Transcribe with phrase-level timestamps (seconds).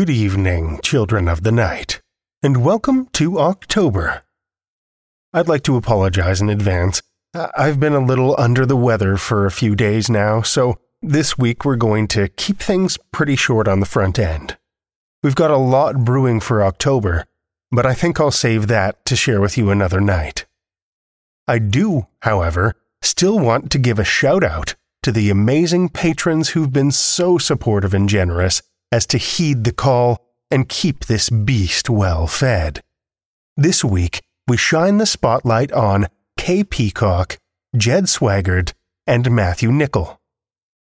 [0.00, 2.00] Good evening, children of the night,
[2.42, 4.22] and welcome to October.
[5.34, 7.02] I'd like to apologize in advance.
[7.34, 11.66] I've been a little under the weather for a few days now, so this week
[11.66, 14.56] we're going to keep things pretty short on the front end.
[15.22, 17.26] We've got a lot brewing for October,
[17.70, 20.46] but I think I'll save that to share with you another night.
[21.46, 26.72] I do, however, still want to give a shout out to the amazing patrons who've
[26.72, 28.62] been so supportive and generous
[28.92, 32.82] as to heed the call and keep this beast well fed.
[33.56, 37.38] This week, we shine the spotlight on Kay Peacock,
[37.76, 38.72] Jed Swaggart,
[39.06, 40.20] and Matthew Nickel.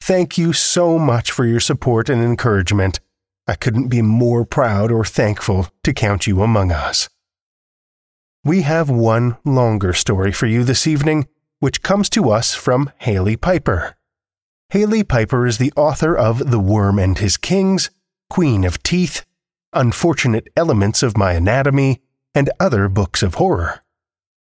[0.01, 3.01] Thank you so much for your support and encouragement.
[3.47, 7.09] I couldn't be more proud or thankful to count you among us.
[8.45, 11.29] We have one longer story for you this evening,
[11.61, 13.97] which comes to us from Hailey Piper.
[14.73, 17.91] Hailey Piper is the author of The Worm and His Kings,
[18.31, 19.23] Queen of Teeth,
[19.75, 22.01] Unfortunate Elements of My Anatomy,
[22.35, 23.85] and other books of horror.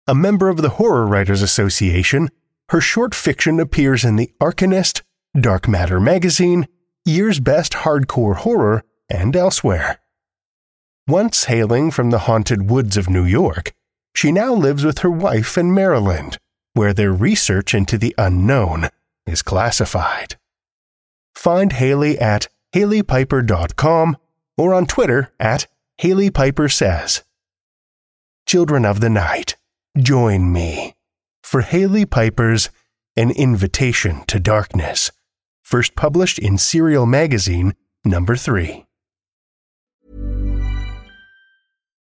[0.07, 2.29] A member of the Horror Writers Association,
[2.69, 5.03] her short fiction appears in The Arcanist,
[5.37, 6.69] Dark Matter magazine,
[7.05, 9.99] Year's Best Hardcore Horror, and elsewhere.
[11.09, 13.75] Once hailing from the haunted woods of New York,
[14.15, 16.39] she now lives with her wife in Maryland,
[16.73, 18.91] where their research into the unknown
[19.27, 20.37] is classified.
[21.35, 24.17] Find Hailey at haileypiper.com
[24.57, 25.67] or on Twitter at
[26.01, 27.23] haileypipersays.
[28.47, 29.57] Children of the Night,
[29.97, 30.95] join me
[31.43, 32.71] for Hailey Piper's
[33.17, 35.11] An Invitation to Darkness,
[35.63, 37.75] first published in Serial Magazine,
[38.05, 38.85] number 3.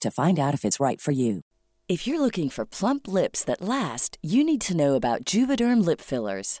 [0.00, 1.40] to find out if it's right for you.
[1.88, 6.00] If you're looking for plump lips that last, you need to know about Juvederm lip
[6.00, 6.60] fillers.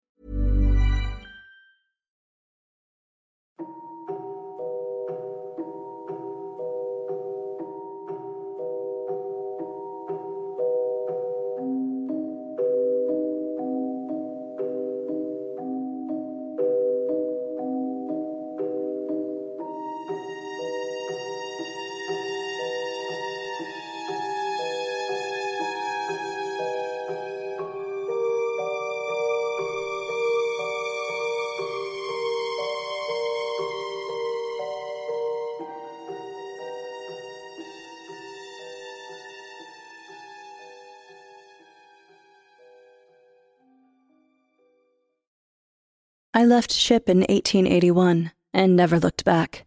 [46.33, 49.65] I left ship in 1881 and never looked back.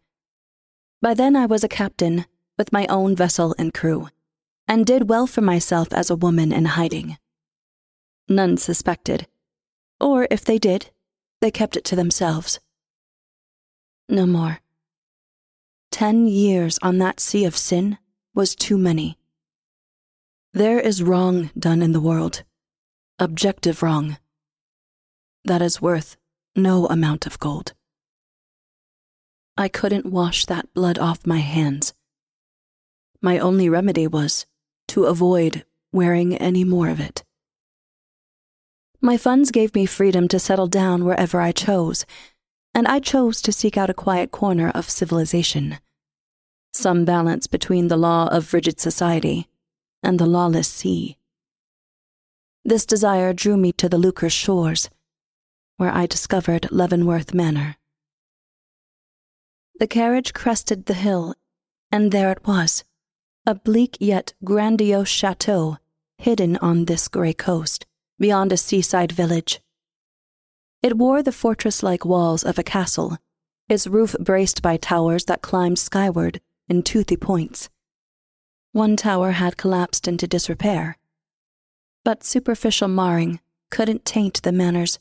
[1.02, 2.24] By then I was a captain
[2.56, 4.08] with my own vessel and crew,
[4.66, 7.18] and did well for myself as a woman in hiding.
[8.30, 9.26] None suspected,
[10.00, 10.90] or if they did,
[11.42, 12.60] they kept it to themselves.
[14.08, 14.60] No more.
[15.90, 17.98] Ten years on that sea of sin
[18.34, 19.18] was too many.
[20.54, 22.42] There is wrong done in the world,
[23.18, 24.16] objective wrong.
[25.44, 26.16] That is worth
[26.56, 27.72] no amount of gold.
[29.56, 31.94] I couldn't wash that blood off my hands.
[33.20, 34.46] My only remedy was
[34.88, 37.24] to avoid wearing any more of it.
[39.00, 42.04] My funds gave me freedom to settle down wherever I chose,
[42.74, 45.78] and I chose to seek out a quiet corner of civilization.
[46.72, 49.46] Some balance between the law of rigid society
[50.02, 51.16] and the lawless sea.
[52.64, 54.90] This desire drew me to the Lucre shores
[55.76, 57.76] where I discovered Leavenworth Manor.
[59.78, 61.34] The carriage crested the hill,
[61.90, 62.84] and there it was,
[63.46, 65.78] a bleak yet grandiose chateau
[66.18, 67.86] hidden on this grey coast,
[68.18, 69.60] beyond a seaside village.
[70.82, 73.18] It wore the fortress like walls of a castle,
[73.68, 77.68] its roof braced by towers that climbed skyward in toothy points.
[78.72, 80.98] One tower had collapsed into disrepair,
[82.04, 83.40] but superficial marring
[83.70, 84.98] couldn't taint the manor's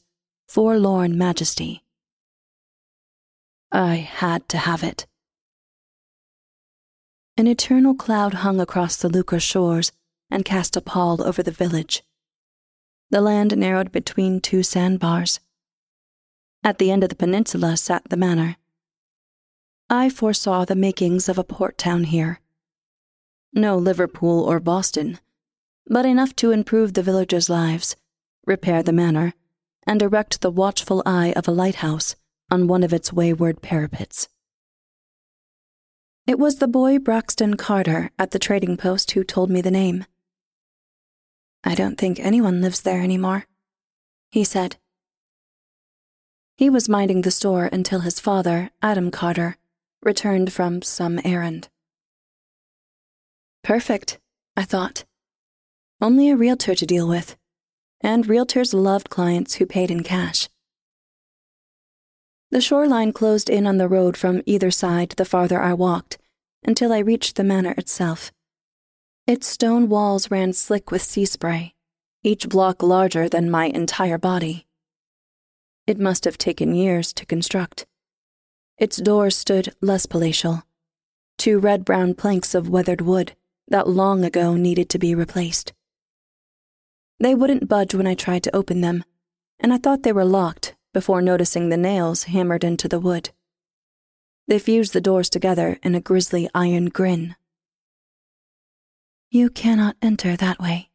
[0.54, 1.84] forlorn majesty.
[3.72, 5.08] I had to have it.
[7.36, 9.92] An eternal cloud hung across the Lucre shores
[10.30, 12.04] and cast a pall over the village.
[13.10, 15.40] The land narrowed between two sandbars.
[16.64, 18.58] At the end of the peninsula sat the manor.
[19.90, 22.42] I foresaw the makings of a port town here.
[23.54, 25.18] No Liverpool or Boston,
[25.88, 27.96] but enough to improve the villagers' lives,
[28.46, 29.34] repair the manor,
[29.86, 32.16] and erect the watchful eye of a lighthouse
[32.50, 34.28] on one of its wayward parapets.
[36.26, 40.06] It was the boy Braxton Carter at the trading post who told me the name.
[41.64, 43.46] I don't think anyone lives there anymore,
[44.32, 44.78] he said.
[46.56, 49.58] He was minding the store until his father, Adam Carter,
[50.02, 51.70] returned from some errand.
[53.64, 54.20] Perfect,
[54.56, 55.06] I thought.
[56.02, 57.38] Only a realtor to deal with,
[58.04, 60.50] and realtors loved clients who paid in cash.
[62.52, 66.20] The shoreline closed in on the road from either side the farther I walked
[66.64, 68.32] until I reached the manor itself.
[69.26, 71.74] Its stone walls ran slick with sea spray,
[72.24, 74.68] each block larger than my entire body.
[75.88, 77.86] It must have taken years to construct.
[78.78, 80.64] Its doors stood less palatial,
[81.38, 83.34] two red brown planks of weathered wood
[83.68, 85.74] that long ago needed to be replaced.
[87.20, 89.04] They wouldn't budge when I tried to open them,
[89.60, 93.32] and I thought they were locked before noticing the nails hammered into the wood.
[94.48, 97.36] They fused the doors together in a grisly iron grin.
[99.32, 100.90] You cannot enter that way.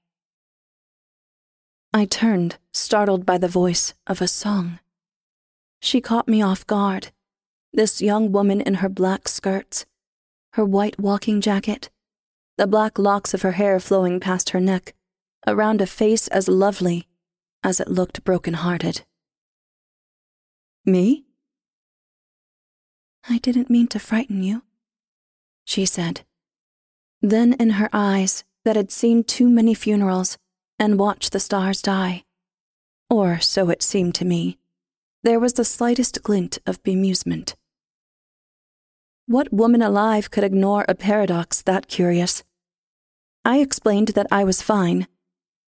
[1.93, 4.79] I turned, startled by the voice of a song.
[5.81, 7.09] She caught me off guard.
[7.73, 9.87] This young woman in her black skirts,
[10.53, 11.91] her white walking jacket,
[12.57, 14.95] the black locks of her hair flowing past her neck,
[15.49, 17.09] around a face as lovely
[17.63, 19.03] as it looked broken hearted.
[20.85, 21.25] Me?
[23.29, 24.63] I didn't mean to frighten you,
[25.65, 26.23] she said.
[27.21, 30.39] Then, in her eyes that had seen too many funerals
[30.79, 32.25] and watched the stars die,
[33.11, 34.59] or so it seemed to me,
[35.23, 37.55] there was the slightest glint of bemusement.
[39.27, 42.45] What woman alive could ignore a paradox that curious?
[43.45, 45.07] I explained that I was fine,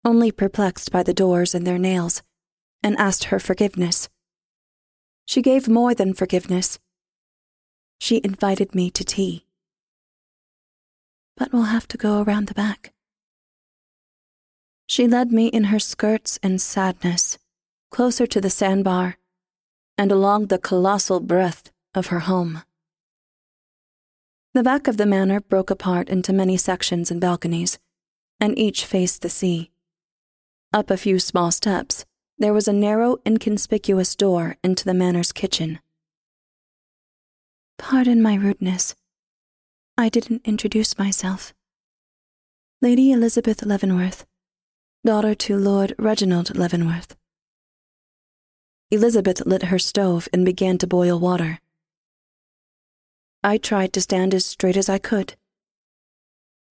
[0.04, 2.23] only perplexed by the doors and their nails,
[2.83, 4.09] and asked her forgiveness.
[5.26, 6.78] She gave more than forgiveness.
[7.99, 9.47] She invited me to tea.
[11.37, 12.92] But we'll have to go around the back.
[14.87, 17.38] She led me in her skirts and sadness,
[17.90, 19.19] closer to the sandbar,
[19.97, 22.62] and along the colossal breadth of her home.
[24.52, 27.78] The back of the manor broke apart into many sections and balconies,
[28.40, 29.71] and each faced the sea.
[30.73, 32.05] Up a few small steps,
[32.39, 35.81] there was a narrow, inconspicuous door into the manor's kitchen.
[37.77, 38.95] Pardon my rudeness.
[39.99, 41.53] I didn't introduce myself.
[42.81, 44.27] Lady Elizabeth Leavenworth,
[45.05, 47.17] daughter to Lord Reginald Leavenworth.
[48.93, 51.59] Elizabeth lit her stove and began to boil water.
[53.43, 55.35] I tried to stand as straight as I could.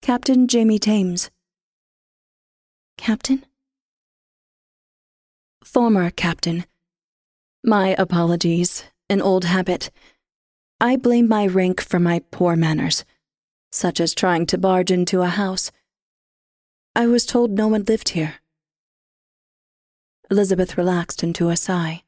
[0.00, 1.30] Captain Jamie Thames.
[2.96, 3.44] Captain?
[5.64, 6.64] Former captain.
[7.62, 9.90] My apologies, an old habit.
[10.80, 13.04] I blame my rank for my poor manners,
[13.70, 15.70] such as trying to barge into a house.
[16.96, 18.36] I was told no one lived here.
[20.30, 22.04] Elizabeth relaxed into a sigh.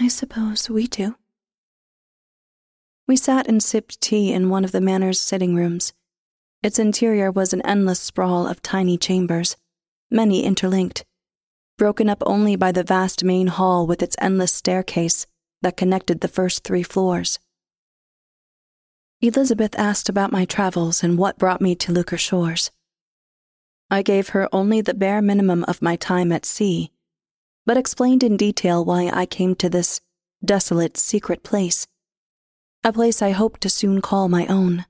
[0.00, 1.16] I suppose we do.
[3.06, 5.92] We sat and sipped tea in one of the manor's sitting rooms.
[6.62, 9.58] Its interior was an endless sprawl of tiny chambers,
[10.10, 11.04] many interlinked,
[11.76, 15.26] broken up only by the vast main hall with its endless staircase
[15.62, 17.38] that connected the first three floors.
[19.20, 22.70] Elizabeth asked about my travels and what brought me to Lucre Shores.
[23.90, 26.90] I gave her only the bare minimum of my time at sea,
[27.64, 30.00] but explained in detail why I came to this
[30.44, 31.86] desolate, secret place
[32.86, 34.84] a place I hoped to soon call my own.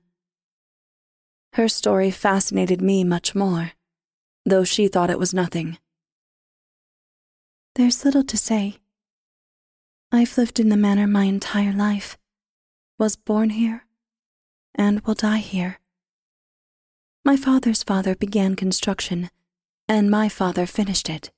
[1.53, 3.71] Her story fascinated me much more,
[4.45, 5.77] though she thought it was nothing.
[7.75, 8.77] There's little to say.
[10.09, 12.17] I've lived in the manor my entire life,
[12.97, 13.85] was born here,
[14.73, 15.79] and will die here.
[17.25, 19.29] My father's father began construction,
[19.89, 21.31] and my father finished it.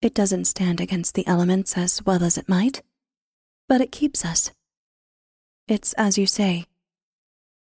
[0.00, 2.82] It doesn't stand against the elements as well as it might,
[3.68, 4.52] but it keeps us.
[5.68, 6.64] It's as you say.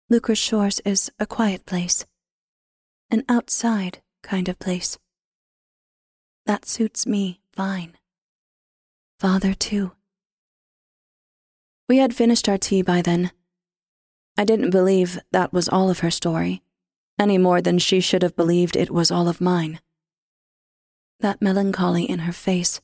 [0.10, 2.06] Lucre's Shores is a quiet place,
[3.12, 4.98] an outside kind of place.
[6.46, 7.98] That suits me fine.
[9.20, 9.94] Father, too.
[11.88, 13.32] We had finished our tea by then.
[14.38, 16.62] I didn't believe that was all of her story,
[17.20, 19.80] any more than she should have believed it was all of mine.
[21.20, 22.82] That melancholy in her face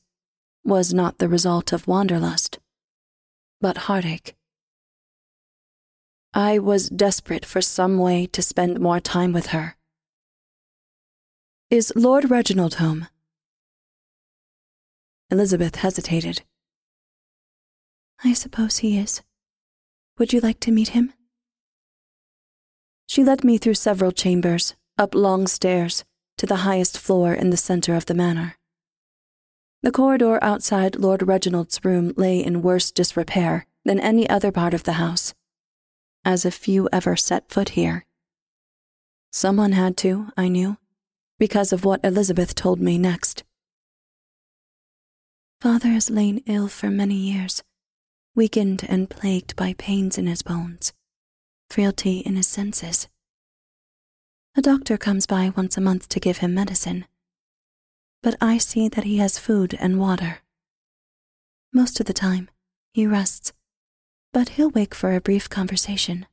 [0.64, 2.58] was not the result of wanderlust,
[3.60, 4.36] but heartache.
[6.32, 9.76] I was desperate for some way to spend more time with her,
[11.68, 13.08] Is Lord Reginald home?
[15.30, 16.42] Elizabeth hesitated.
[18.24, 19.22] I suppose he is.
[20.18, 21.12] Would you like to meet him?
[23.06, 26.04] She led me through several chambers, up long stairs,
[26.36, 28.56] to the highest floor in the center of the manor.
[29.82, 34.84] The corridor outside Lord Reginald's room lay in worse disrepair than any other part of
[34.84, 35.32] the house,
[36.24, 38.04] as if few ever set foot here.
[39.30, 40.76] Someone had to, I knew,
[41.38, 43.44] because of what Elizabeth told me next.
[45.60, 47.62] Father has lain ill for many years,
[48.34, 50.92] weakened and plagued by pains in his bones,
[51.68, 53.08] frailty in his senses.
[54.56, 57.04] A doctor comes by once a month to give him medicine
[58.22, 60.40] but I see that he has food and water.
[61.72, 62.50] Most of the time,
[62.92, 63.52] he rests,
[64.32, 66.26] but he'll wake for a brief conversation.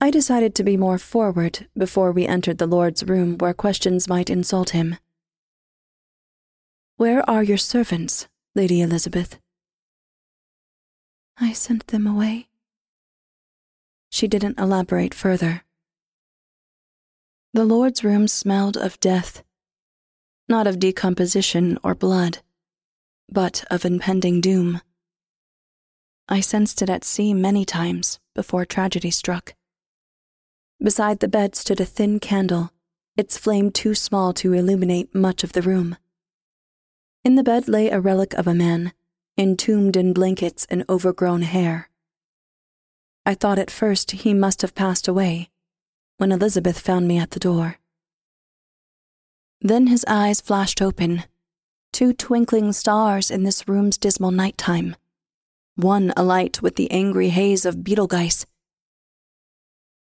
[0.00, 4.28] I decided to be more forward before we entered the Lord's room where questions might
[4.28, 4.96] insult him.
[6.96, 9.38] Where are your servants, Lady Elizabeth?
[11.38, 12.48] I sent them away.
[14.10, 15.64] She didn't elaborate further.
[17.52, 19.42] The Lord's room smelled of death
[20.48, 22.38] not of decomposition or blood,
[23.30, 24.80] but of impending doom.
[26.28, 29.54] I sensed it at sea many times before tragedy struck.
[30.82, 32.72] Beside the bed stood a thin candle,
[33.16, 35.96] its flame too small to illuminate much of the room.
[37.24, 38.92] In the bed lay a relic of a man,
[39.38, 41.88] entombed in blankets and overgrown hair.
[43.24, 45.48] I thought at first he must have passed away
[46.18, 47.78] when Elizabeth found me at the door.
[49.60, 51.24] Then his eyes flashed open.
[51.92, 54.94] Two twinkling stars in this room's dismal nighttime.
[55.76, 58.46] One alight with the angry haze of Betelgeuse.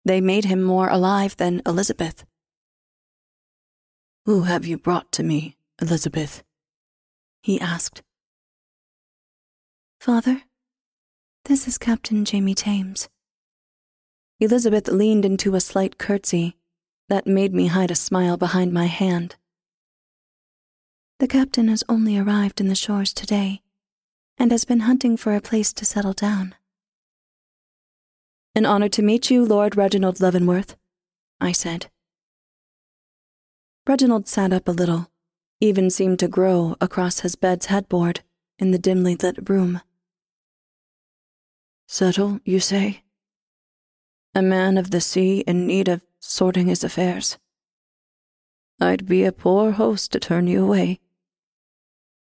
[0.03, 2.25] They made him more alive than Elizabeth.
[4.25, 6.43] Who have you brought to me, Elizabeth?
[7.46, 8.02] He asked.
[10.00, 10.42] Father,
[11.44, 13.08] this is Captain Jamie Thames.
[14.40, 16.58] Elizabeth leaned into a slight curtsy
[17.08, 19.36] that made me hide a smile behind my hand.
[21.20, 23.62] The captain has only arrived in the shores today
[24.40, 26.56] and has been hunting for a place to settle down.
[28.56, 30.75] An honor to meet you, Lord Reginald Leavenworth,
[31.40, 31.92] I said.
[33.88, 35.12] Reginald sat up a little,
[35.60, 38.22] even seemed to grow across his bed's headboard
[38.60, 39.82] in the dimly lit room.
[41.88, 43.04] Settle, you say?
[44.34, 47.38] A man of the sea in need of sorting his affairs.
[48.82, 51.00] I'd be a poor host to turn you away.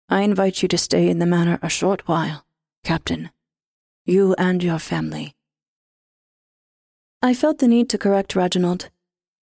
[0.09, 2.45] I invite you to stay in the manor a short while,
[2.85, 3.31] Captain.
[4.05, 5.35] You and your family.
[7.23, 8.91] I felt the need to correct Reginald,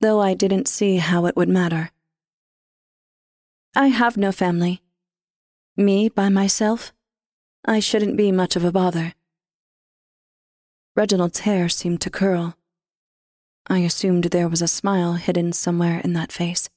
[0.01, 1.91] though I didn't see how it would matter.
[3.75, 4.83] I have no family.
[5.79, 6.93] Me by myself?
[7.65, 9.15] I shouldn't be much of a bother.
[10.95, 12.55] Reginald's hair seemed to curl.
[13.69, 16.69] I assumed there was a smile hidden somewhere in that face.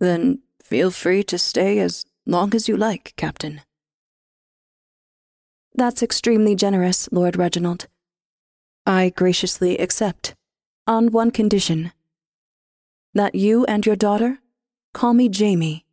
[0.00, 3.60] Then feel free to stay as long as you like, Captain.
[5.74, 7.88] That's extremely generous, Lord Reginald.
[8.86, 10.34] I graciously accept,
[10.86, 11.92] on one condition
[13.12, 14.38] that you and your daughter
[14.92, 15.84] call me Jamie,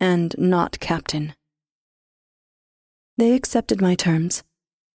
[0.00, 1.34] and not Captain.
[3.16, 4.42] They accepted my terms.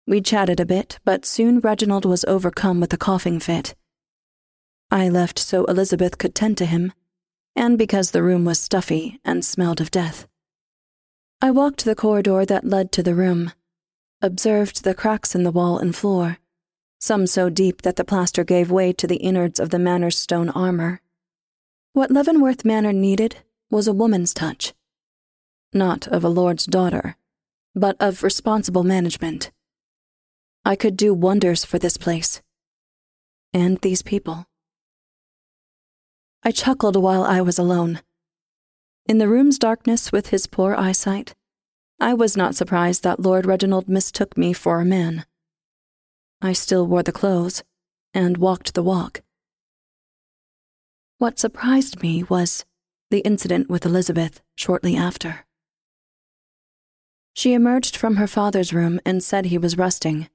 [0.07, 3.75] We chatted a bit, but soon Reginald was overcome with a coughing fit.
[4.89, 6.93] I left so Elizabeth could tend to him,
[7.55, 10.27] and because the room was stuffy and smelled of death.
[11.41, 13.51] I walked the corridor that led to the room,
[14.21, 16.37] observed the cracks in the wall and floor,
[16.99, 20.49] some so deep that the plaster gave way to the innards of the manor's stone
[20.49, 21.01] armor.
[21.95, 23.37] What Leavenworth Manor needed
[23.71, 24.73] was a woman's touch.
[25.73, 27.17] Not of a lord's daughter,
[27.73, 29.51] but of responsible management.
[30.63, 32.43] I could do wonders for this place.
[33.51, 34.45] And these people.
[36.43, 38.01] I chuckled while I was alone
[39.07, 41.35] in the room's darkness with his poor eyesight,
[41.99, 45.25] I was not surprised that Lord Reginald mistook me for a man.
[46.41, 47.63] I still wore the clothes
[48.15, 49.21] and walked the walk.
[51.17, 52.65] What surprised me was
[53.09, 55.45] the incident with Elizabeth shortly after.
[57.33, 60.29] She emerged from her father's room and said he was resting,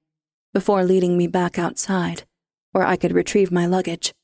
[0.54, 2.22] before leading me back outside,
[2.72, 4.14] where I could retrieve my luggage.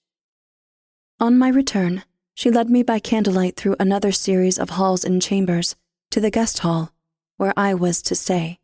[1.21, 5.77] On my return, she led me by candlelight through another series of halls and chambers
[6.11, 6.93] to the guest hall,
[7.37, 8.59] where I was to stay.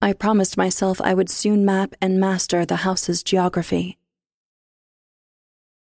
[0.00, 3.98] I promised myself I would soon map and master the house's geography.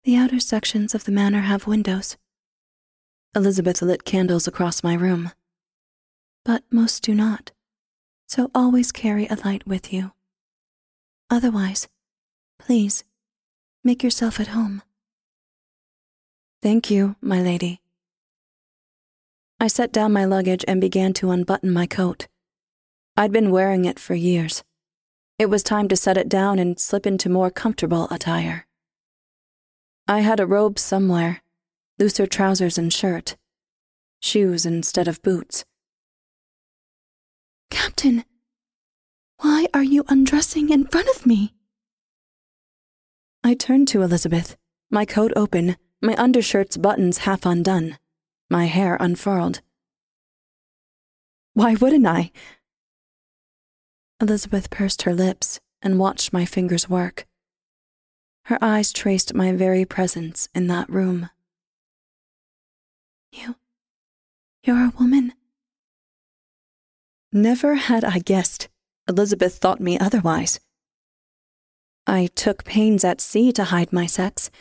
[0.04, 2.18] The outer sections of the manor have windows.
[3.36, 5.32] Elizabeth lit candles across my room.
[6.44, 7.52] But most do not,
[8.28, 10.14] so always carry a light with you.
[11.30, 11.88] Otherwise,
[12.58, 13.04] please,
[13.84, 14.82] make yourself at home.
[16.64, 17.80] Thank you, my lady.
[19.60, 22.28] I set down my luggage and began to unbutton my coat.
[23.16, 24.64] I'd been wearing it for years.
[25.38, 28.66] It was time to set it down and slip into more comfortable attire.
[30.12, 31.42] I had a robe somewhere,
[31.98, 33.38] looser trousers and shirt,
[34.20, 35.64] shoes instead of boots.
[37.70, 38.26] Captain,
[39.38, 41.54] why are you undressing in front of me?
[43.42, 44.58] I turned to Elizabeth,
[44.90, 47.98] my coat open, my undershirt's buttons half undone,
[48.50, 49.62] my hair unfurled.
[51.54, 52.34] Why wouldn't I?
[54.20, 57.26] Elizabeth pursed her lips and watched my fingers work.
[58.46, 61.30] Her eyes traced my very presence in that room.
[63.32, 63.56] You.
[64.64, 65.34] You're a woman.
[67.32, 68.68] Never had I guessed
[69.08, 70.60] Elizabeth thought me otherwise.
[72.06, 74.52] I took pains at sea to hide my sex,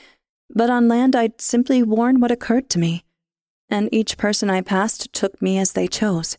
[0.49, 3.05] but on land I'd simply worn what occurred to me,
[3.69, 6.39] and each person I passed took me as they chose.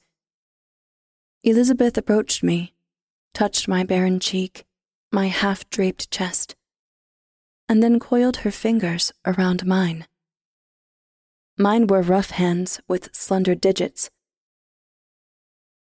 [1.43, 2.73] Elizabeth approached me,
[3.33, 4.65] touched my barren cheek,
[5.11, 6.55] my half draped chest,
[7.71, 10.05] and then coiled her fingers around mine.
[11.57, 14.09] Mine were rough hands with slender digits.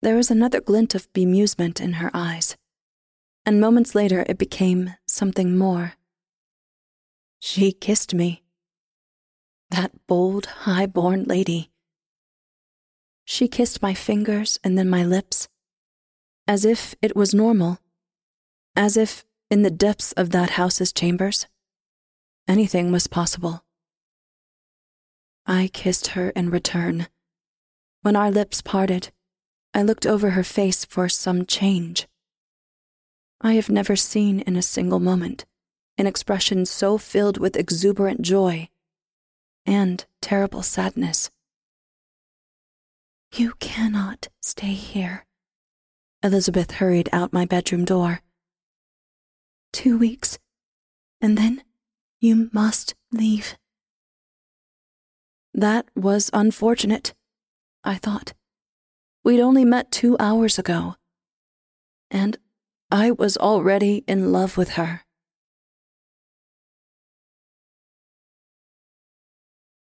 [0.00, 2.56] There was another glint of bemusement in her eyes,
[3.44, 5.96] and moments later it became something more.
[7.40, 8.42] She kissed me.
[9.68, 11.70] That bold, high born lady.
[13.26, 15.46] She kissed my fingers and then my lips,
[16.48, 17.80] as if it was normal,
[18.74, 21.46] as if, in the depths of that house's chambers,
[22.48, 23.64] Anything was possible.
[25.46, 27.08] I kissed her in return.
[28.02, 29.10] When our lips parted,
[29.74, 32.06] I looked over her face for some change.
[33.40, 35.44] I have never seen in a single moment
[35.98, 38.68] an expression so filled with exuberant joy
[39.64, 41.30] and terrible sadness.
[43.34, 45.26] You cannot stay here.
[46.22, 48.20] Elizabeth hurried out my bedroom door.
[49.72, 50.38] Two weeks,
[51.20, 51.62] and then
[52.20, 53.56] you must leave.
[55.54, 57.14] That was unfortunate,
[57.84, 58.32] I thought.
[59.24, 60.96] We'd only met two hours ago,
[62.10, 62.36] and
[62.90, 65.02] I was already in love with her.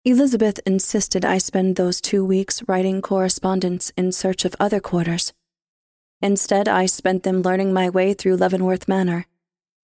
[0.05, 5.33] Elizabeth insisted I spend those two weeks writing correspondence in search of other quarters.
[6.21, 9.27] Instead, I spent them learning my way through Leavenworth Manor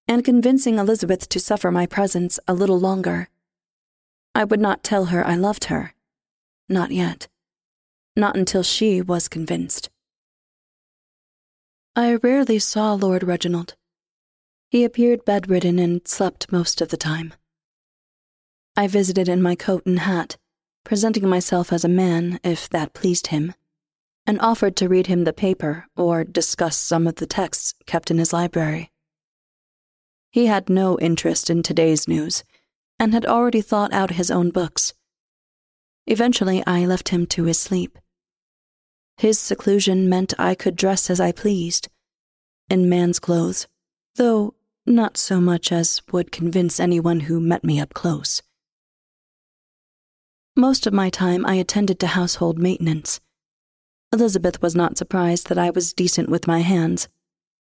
[0.09, 3.29] and convincing Elizabeth to suffer my presence a little longer.
[4.35, 5.93] I would not tell her I loved her.
[6.69, 7.29] Not yet.
[8.17, 9.91] Not until she was convinced.
[11.95, 13.75] I rarely saw Lord Reginald.
[14.71, 17.35] He appeared bedridden and slept most of the time.
[18.77, 20.37] I visited in my coat and hat,
[20.85, 23.55] presenting myself as a man, if that pleased him,
[24.27, 28.19] and offered to read him the paper or discuss some of the texts kept in
[28.19, 28.91] his library.
[30.31, 32.45] He had no interest in today's news
[32.99, 34.93] and had already thought out his own books.
[36.07, 37.99] Eventually, I left him to his sleep.
[39.17, 41.89] His seclusion meant I could dress as I pleased,
[42.69, 43.67] in man's clothes,
[44.17, 44.55] though
[44.87, 48.43] not so much as would convince anyone who met me up close.
[50.57, 53.21] Most of my time I attended to household maintenance.
[54.13, 57.09] Elizabeth was not surprised that I was decent with my hands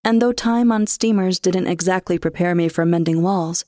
[0.09, 3.67] and though time on steamers didn't exactly prepare me for mending walls,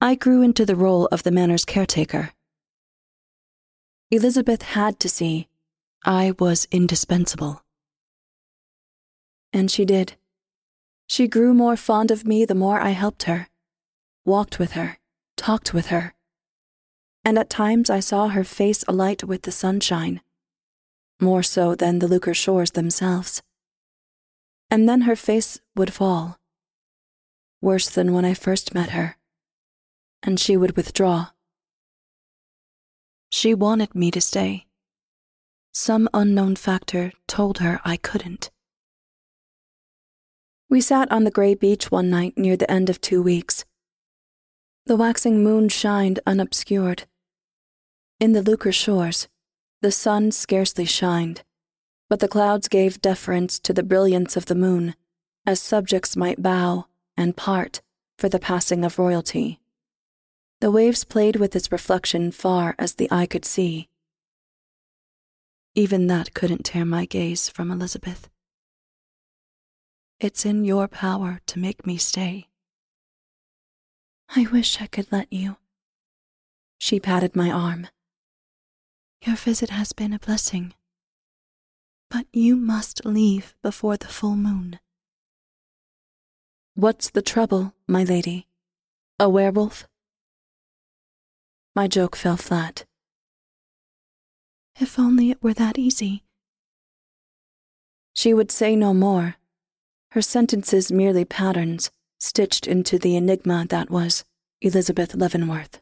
[0.00, 2.32] I grew into the role of the manor's caretaker.
[4.10, 5.46] Elizabeth had to see
[6.04, 7.62] I was indispensable.
[9.52, 10.14] And she did.
[11.06, 13.46] She grew more fond of me the more I helped her,
[14.24, 14.98] walked with her,
[15.36, 16.12] talked with her.
[17.24, 20.22] And at times I saw her face alight with the sunshine,
[21.20, 23.42] more so than the Lucre shores themselves
[24.72, 26.38] and then her face would fall.
[27.60, 29.18] Worse than when I first met her,
[30.22, 31.26] and she would withdraw.
[33.28, 34.64] She wanted me to stay.
[35.74, 38.50] Some unknown factor told her I couldn't.
[40.70, 43.66] We sat on the gray beach one night near the end of two weeks.
[44.86, 47.04] The waxing moon shined unobscured.
[48.18, 49.28] In the Lucre shores,
[49.82, 51.42] the sun scarcely shined
[52.12, 54.94] but the clouds gave deference to the brilliance of the moon,
[55.46, 56.84] as subjects might bow
[57.16, 57.80] and part
[58.18, 59.62] for the passing of royalty.
[60.60, 63.88] The waves played with its reflection far as the eye could see.
[65.74, 68.28] Even that couldn't tear my gaze from Elizabeth.
[70.20, 72.48] It's in your power to make me stay.
[74.36, 75.56] I wish I could let you.
[76.76, 77.86] She patted my arm.
[79.24, 80.74] Your visit has been a blessing.
[82.12, 84.78] But you must leave before the full moon.
[86.74, 88.48] What's the trouble, my lady?
[89.18, 89.88] A werewolf?
[91.74, 92.84] My joke fell flat.
[94.78, 96.22] If only it were that easy.
[98.14, 99.36] She would say no more,
[100.10, 104.22] her sentences merely patterns stitched into the enigma that was
[104.60, 105.80] Elizabeth Leavenworth.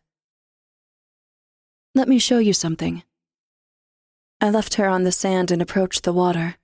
[1.93, 3.03] Let me show you something.
[4.41, 6.57] I left her on the sand and approached the water.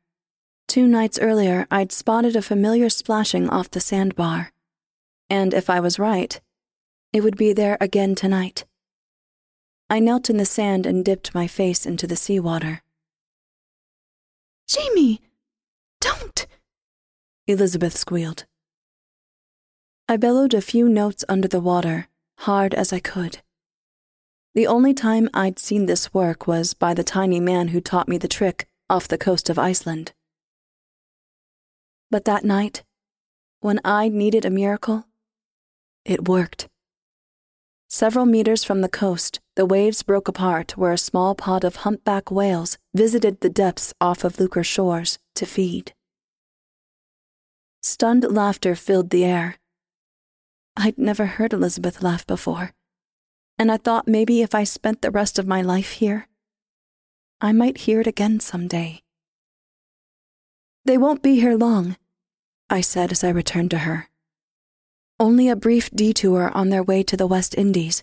[0.66, 4.52] Two nights earlier, I'd spotted a familiar splashing off the sandbar.
[5.28, 6.40] And if I was right,
[7.12, 8.64] it would be there again tonight.
[9.88, 12.82] I knelt in the sand and dipped my face into the seawater.
[14.66, 15.20] Jamie!
[16.00, 16.46] Don't!
[17.46, 18.46] Elizabeth squealed.
[20.08, 22.08] I bellowed a few notes under the water,
[22.38, 23.42] hard as I could.
[24.56, 28.16] The only time I'd seen this work was by the tiny man who taught me
[28.16, 30.14] the trick off the coast of Iceland.
[32.10, 32.82] But that night,
[33.60, 35.04] when I needed a miracle,
[36.06, 36.70] it worked.
[37.86, 42.30] Several meters from the coast, the waves broke apart where a small pod of humpback
[42.30, 45.92] whales visited the depths off of Lucre shores to feed.
[47.82, 49.56] Stunned laughter filled the air.
[50.78, 52.72] I'd never heard Elizabeth laugh before,
[53.58, 56.28] and I thought maybe if I spent the rest of my life here,
[57.40, 59.02] I might hear it again someday.
[60.84, 61.96] They won't be here long,
[62.70, 64.08] I said as I returned to her.
[65.18, 68.02] Only a brief detour on their way to the West Indies.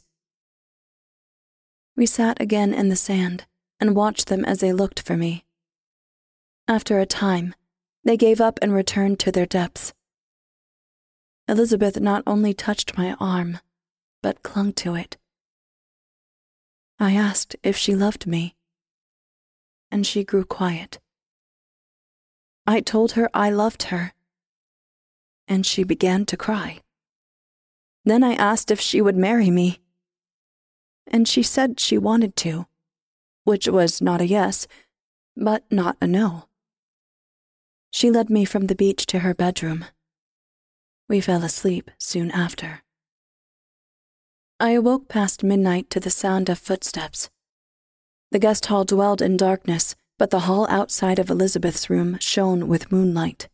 [1.95, 3.45] We sat again in the sand
[3.79, 5.45] and watched them as they looked for me.
[6.67, 7.53] After a time,
[8.03, 9.93] they gave up and returned to their depths.
[11.47, 13.59] Elizabeth not only touched my arm,
[14.21, 15.17] but clung to it.
[16.99, 18.55] I asked if she loved me,
[19.91, 20.99] and she grew quiet.
[22.65, 24.13] I told her I loved her,
[25.47, 26.81] and she began to cry.
[28.05, 29.79] Then I asked if she would marry me,
[31.07, 32.67] and she said she wanted to,
[33.43, 34.67] which was not a yes,
[35.35, 36.47] but not a no.
[37.91, 39.85] She led me from the beach to her bedroom.
[41.09, 42.81] We fell asleep soon after.
[44.63, 47.29] I awoke past midnight to the sound of footsteps.
[48.31, 52.89] The guest hall dwelled in darkness, but the hall outside of Elizabeth's room shone with
[52.89, 53.49] moonlight.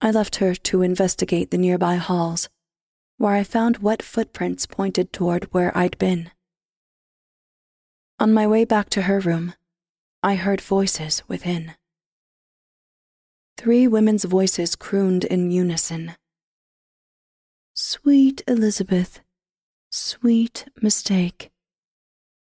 [0.00, 2.48] I left her to investigate the nearby halls,
[3.18, 6.30] where I found wet footprints pointed toward where I'd been.
[8.18, 9.52] On my way back to her room,
[10.22, 11.74] I heard voices within.
[13.58, 16.16] Three women's voices crooned in unison.
[17.74, 19.20] Sweet Elizabeth,
[19.94, 21.52] sweet mistake.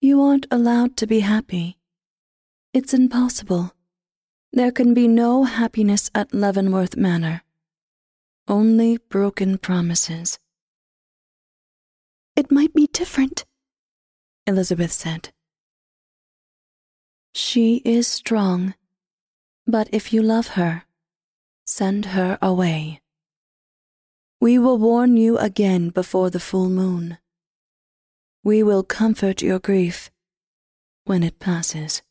[0.00, 1.78] You aren't allowed to be happy.
[2.74, 3.72] It's impossible.
[4.52, 7.42] There can be no happiness at Leavenworth Manor.
[8.48, 10.40] Only broken promises.
[12.34, 13.44] It might be different,
[14.48, 15.32] Elizabeth said.
[17.32, 18.74] She is strong,
[19.68, 20.82] but if you love her,
[21.64, 23.00] send her away.
[24.40, 27.18] We will warn you again before the full moon.
[28.46, 30.08] We will comfort your grief
[31.04, 32.02] when it passes.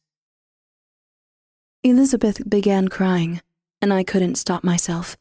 [1.82, 3.42] Elizabeth began crying,
[3.82, 5.16] and I couldn't stop myself.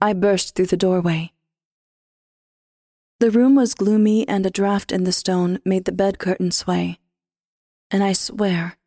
[0.00, 1.30] I burst through the doorway.
[3.20, 6.98] The room was gloomy, and a draft in the stone made the bed curtain sway.
[7.92, 8.78] And I swear,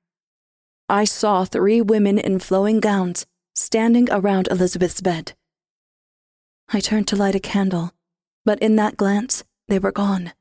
[0.89, 3.25] I saw three women in flowing gowns
[3.55, 5.31] standing around Elizabeth's bed.
[6.73, 7.93] I turned to light a candle,
[8.43, 10.33] but in that glance, they were gone.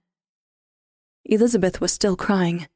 [1.31, 2.67] Elizabeth was still crying.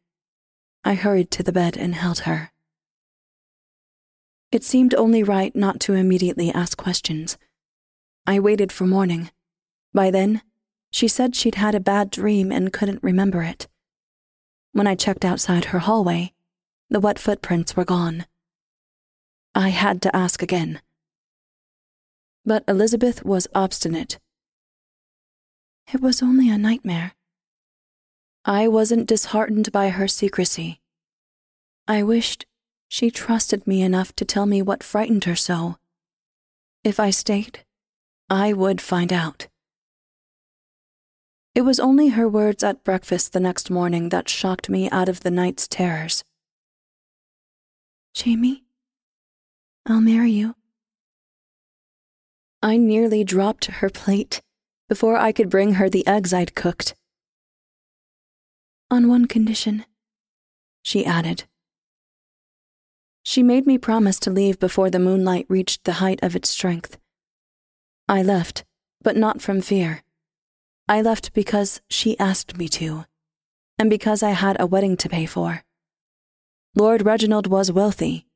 [0.84, 2.52] I hurried to the bed and held her.
[4.52, 7.38] It seemed only right not to immediately ask questions.
[8.26, 9.30] I waited for morning.
[9.94, 10.42] By then,
[10.90, 13.68] she said she'd had a bad dream and couldn't remember it.
[14.72, 16.34] When I checked outside her hallway,
[16.90, 18.26] the wet footprints were gone.
[19.54, 20.82] I had to ask again.
[22.44, 24.18] But Elizabeth was obstinate.
[25.90, 27.12] It was only a nightmare.
[28.44, 30.80] I wasn't disheartened by her secrecy.
[31.86, 32.44] I wished
[32.88, 35.76] she trusted me enough to tell me what frightened her so.
[36.82, 37.64] If I stayed,
[38.28, 39.46] I would find out.
[41.54, 45.20] It was only her words at breakfast the next morning that shocked me out of
[45.20, 46.24] the night's terrors.
[48.14, 48.64] Jamie,
[49.86, 50.56] I'll marry you.
[52.62, 54.42] I nearly dropped her plate
[54.88, 56.94] before I could bring her the eggs I'd cooked.
[58.92, 59.86] On one condition,
[60.82, 61.44] she added.
[63.22, 66.98] She made me promise to leave before the moonlight reached the height of its strength.
[68.06, 68.66] I left,
[69.00, 70.02] but not from fear.
[70.90, 73.06] I left because she asked me to,
[73.78, 75.64] and because I had a wedding to pay for.
[76.74, 78.26] Lord Reginald was wealthy,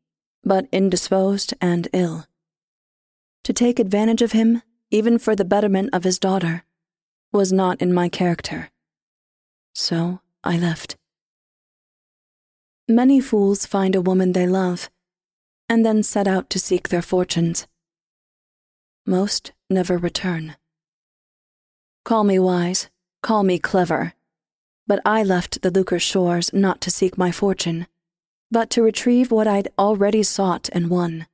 [0.42, 2.24] but indisposed and ill.
[3.44, 6.64] To take advantage of him, even for the betterment of his daughter,
[7.30, 8.70] was not in my character.
[9.74, 10.96] So I left.
[12.88, 14.88] Many fools find a woman they love,
[15.68, 17.66] and then set out to seek their fortunes.
[19.04, 20.56] Most never return.
[22.04, 22.88] Call me wise,
[23.22, 24.12] call me clever,
[24.86, 27.88] but I left the lucre shores not to seek my fortune,
[28.50, 31.26] but to retrieve what I'd already sought and won.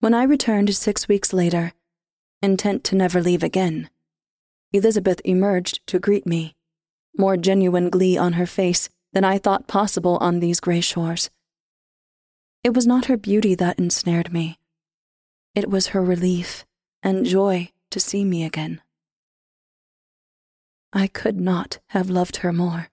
[0.00, 1.72] When I returned six weeks later,
[2.40, 3.90] intent to never leave again,
[4.72, 6.54] Elizabeth emerged to greet me,
[7.18, 11.30] more genuine glee on her face than I thought possible on these gray shores.
[12.62, 14.58] It was not her beauty that ensnared me.
[15.54, 16.64] It was her relief
[17.02, 18.80] and joy to see me again.
[20.92, 22.88] I could not have loved her more.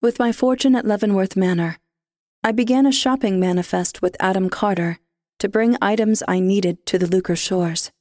[0.00, 1.78] With my fortune at Leavenworth Manor,
[2.42, 4.98] I began a shopping manifest with Adam Carter
[5.38, 7.92] to bring items I needed to the Lucre shores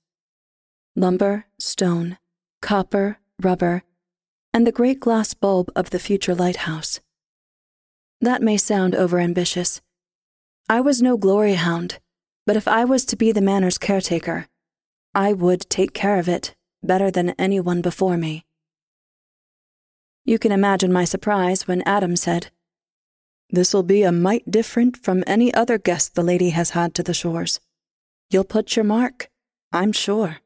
[0.96, 2.18] lumber, stone,
[2.62, 3.84] copper, rubber,
[4.54, 7.00] and the great glass bulb of the future lighthouse.
[8.20, 9.82] That may sound overambitious.
[10.70, 12.00] I was no glory hound,
[12.46, 14.48] but if I was to be the manor's caretaker,
[15.14, 18.46] I would take care of it better than anyone before me.
[20.24, 22.52] You can imagine my surprise when Adam said,
[23.50, 27.14] This'll be a mite different from any other guest the lady has had to the
[27.14, 27.60] shores.
[28.30, 29.30] You'll put your mark,
[29.74, 30.38] I'm sure.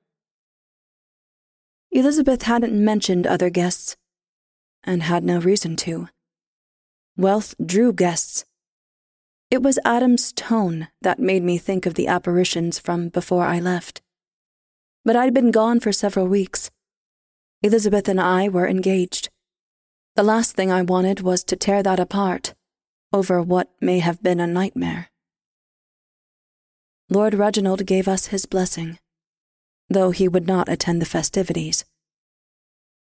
[1.96, 3.96] Elizabeth hadn't mentioned other guests,
[4.84, 6.10] and had no reason to.
[7.16, 8.44] Wealth drew guests.
[9.50, 14.02] It was Adam's tone that made me think of the apparitions from before I left.
[15.06, 16.70] But I'd been gone for several weeks.
[17.64, 19.30] Elizabeth and I were engaged.
[20.18, 22.56] The last thing I wanted was to tear that apart
[23.14, 25.12] over what may have been a nightmare.
[27.10, 29.00] Lord Reginald gave us his blessing,
[29.90, 31.86] though he would not attend the festivities.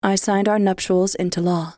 [0.02, 1.74] I signed our nuptials into law.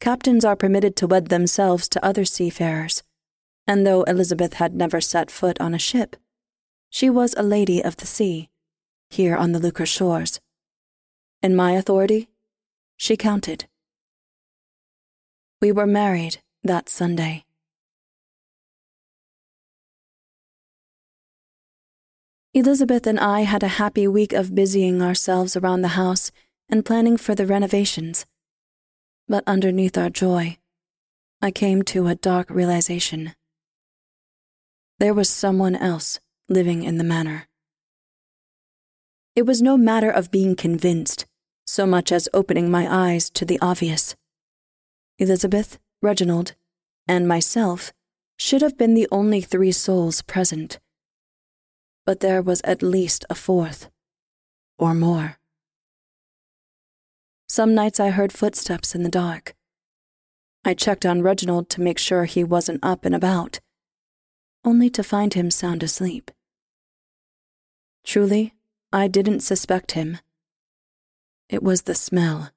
[0.00, 3.02] Captains are permitted to wed themselves to other seafarers,
[3.66, 6.16] and though Elizabeth had never set foot on a ship,
[6.90, 8.50] she was a lady of the sea,
[9.10, 10.40] here on the Lucre shores.
[11.42, 12.28] In my authority,
[12.96, 13.66] she counted.
[15.60, 17.44] We were married that Sunday.
[22.54, 26.30] Elizabeth and I had a happy week of busying ourselves around the house
[26.68, 28.26] and planning for the renovations.
[29.26, 30.58] But underneath our joy,
[31.40, 33.34] I came to a dark realization.
[34.98, 37.48] There was someone else living in the manor.
[39.34, 41.24] It was no matter of being convinced,
[41.66, 44.14] so much as opening my eyes to the obvious.
[45.18, 46.54] Elizabeth, Reginald,
[47.08, 47.94] and myself
[48.36, 50.78] should have been the only three souls present.
[52.04, 53.90] But there was at least a fourth,
[54.78, 55.38] or more.
[57.48, 59.54] Some nights I heard footsteps in the dark.
[60.64, 63.60] I checked on Reginald to make sure he wasn't up and about,
[64.64, 66.30] only to find him sound asleep.
[68.04, 68.54] Truly,
[68.92, 70.18] I didn't suspect him.
[71.48, 72.50] It was the smell.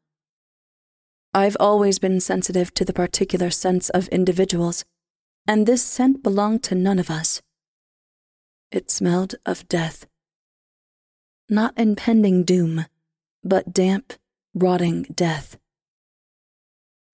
[1.34, 4.86] I've always been sensitive to the particular scents of individuals,
[5.48, 7.42] and this scent belonged to none of us.
[8.76, 10.06] It smelled of death.
[11.48, 12.88] Not impending doom,
[13.42, 14.12] but damp,
[14.54, 15.58] rotting death.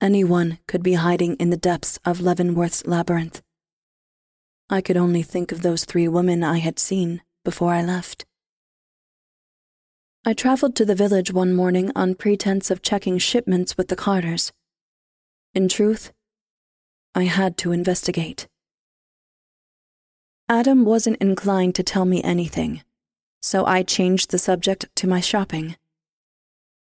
[0.02, 3.44] Anyone could be hiding in the depths of Leavenworth's labyrinth.
[4.72, 8.26] I could only think of those three women I had seen before I left.
[10.26, 14.52] I traveled to the village one morning on pretense of checking shipments with the Carters.
[15.54, 16.12] In truth,
[17.14, 18.48] I had to investigate.
[20.52, 22.82] Adam wasn't inclined to tell me anything,
[23.42, 25.78] so I changed the subject to my shopping.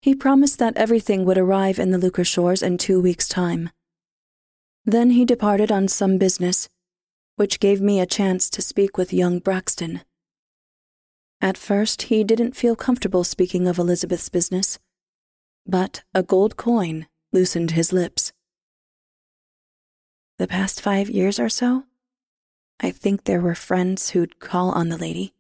[0.02, 3.70] He promised that everything would arrive in the Lucre shores in two weeks' time.
[4.86, 6.68] Then he departed on some business,
[7.36, 10.02] which gave me a chance to speak with young Braxton.
[11.40, 14.80] At first, he didn't feel comfortable speaking of Elizabeth's business,
[15.68, 18.34] but a gold coin loosened his lips.
[20.40, 21.84] The past five years or so,
[22.80, 25.34] I think there were friends who'd call on the lady,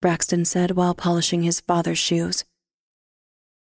[0.00, 2.44] Braxton said while polishing his father's shoes.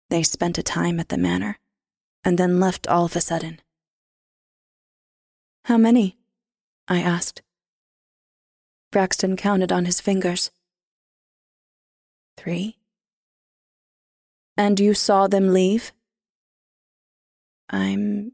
[0.09, 1.59] They spent a time at the manor,
[2.23, 3.61] and then left all of a sudden.
[5.65, 6.17] How many?
[6.89, 7.43] I asked.
[8.93, 10.51] Braxton counted on his fingers.
[12.37, 12.77] Three.
[14.57, 15.93] And you saw them leave?
[17.69, 18.33] I'm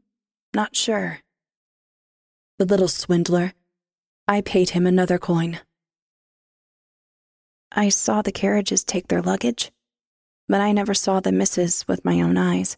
[0.53, 1.19] not sure.
[2.57, 3.53] The little swindler.
[4.29, 5.61] I paid him another coin.
[7.71, 9.71] I saw the carriages take their luggage,
[10.49, 12.77] but I never saw the missus with my own eyes.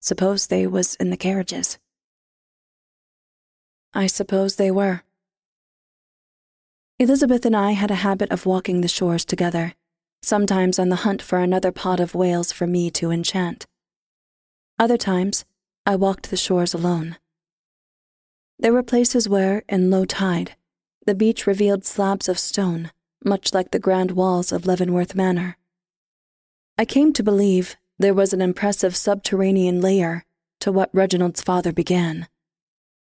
[0.00, 1.78] Suppose they was in the carriages.
[3.94, 5.02] I suppose they were.
[6.98, 9.74] Elizabeth and I had a habit of walking the shores together,
[10.22, 13.66] sometimes on the hunt for another pot of whales for me to enchant.
[14.78, 15.46] Other times,
[15.86, 17.16] I walked the shores alone.
[18.60, 20.56] There were places where, in low tide,
[21.06, 22.90] the beach revealed slabs of stone,
[23.24, 25.56] much like the grand walls of Leavenworth Manor.
[26.76, 30.24] I came to believe there was an impressive subterranean layer
[30.60, 32.28] to what Reginald's father began,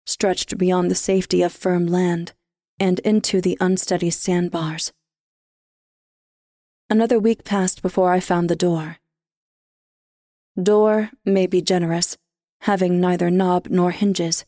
[0.06, 2.34] stretched beyond the safety of firm land
[2.80, 4.92] and into the unsteady sandbars.
[6.90, 8.98] Another week passed before I found the door.
[10.62, 12.18] Door may be generous,
[12.62, 14.46] having neither knob nor hinges.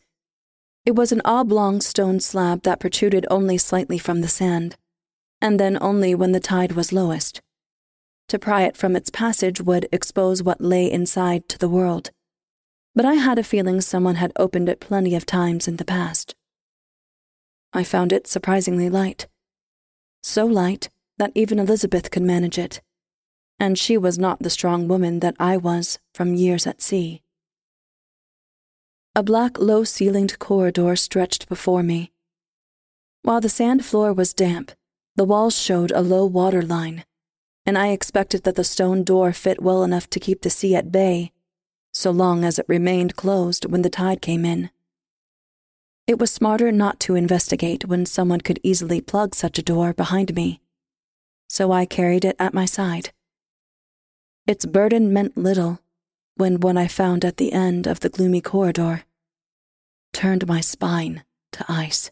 [0.86, 4.76] It was an oblong stone slab that protruded only slightly from the sand,
[5.42, 7.42] and then only when the tide was lowest.
[8.28, 12.12] To pry it from its passage would expose what lay inside to the world.
[12.94, 16.36] But I had a feeling someone had opened it plenty of times in the past.
[17.72, 19.26] I found it surprisingly light.
[20.22, 22.80] So light that even Elizabeth could manage it,
[23.58, 27.22] and she was not the strong woman that I was from years at sea.
[29.16, 32.12] A black, low ceilinged corridor stretched before me.
[33.22, 34.70] While the sand floor was damp,
[35.16, 37.04] the walls showed a low water line
[37.66, 40.92] and I expected that the stone door fit well enough to keep the sea at
[40.92, 41.32] bay,
[41.92, 44.70] so long as it remained closed when the tide came in.
[46.06, 50.36] It was smarter not to investigate when someone could easily plug such a door behind
[50.36, 50.60] me,
[51.48, 53.10] so I carried it at my side.
[54.46, 55.80] Its burden meant little
[56.36, 59.02] when what I found at the end of the gloomy corridor
[60.16, 62.10] turned my spine to ice.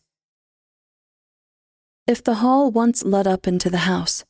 [2.07, 4.27] If the hall once led up into the house,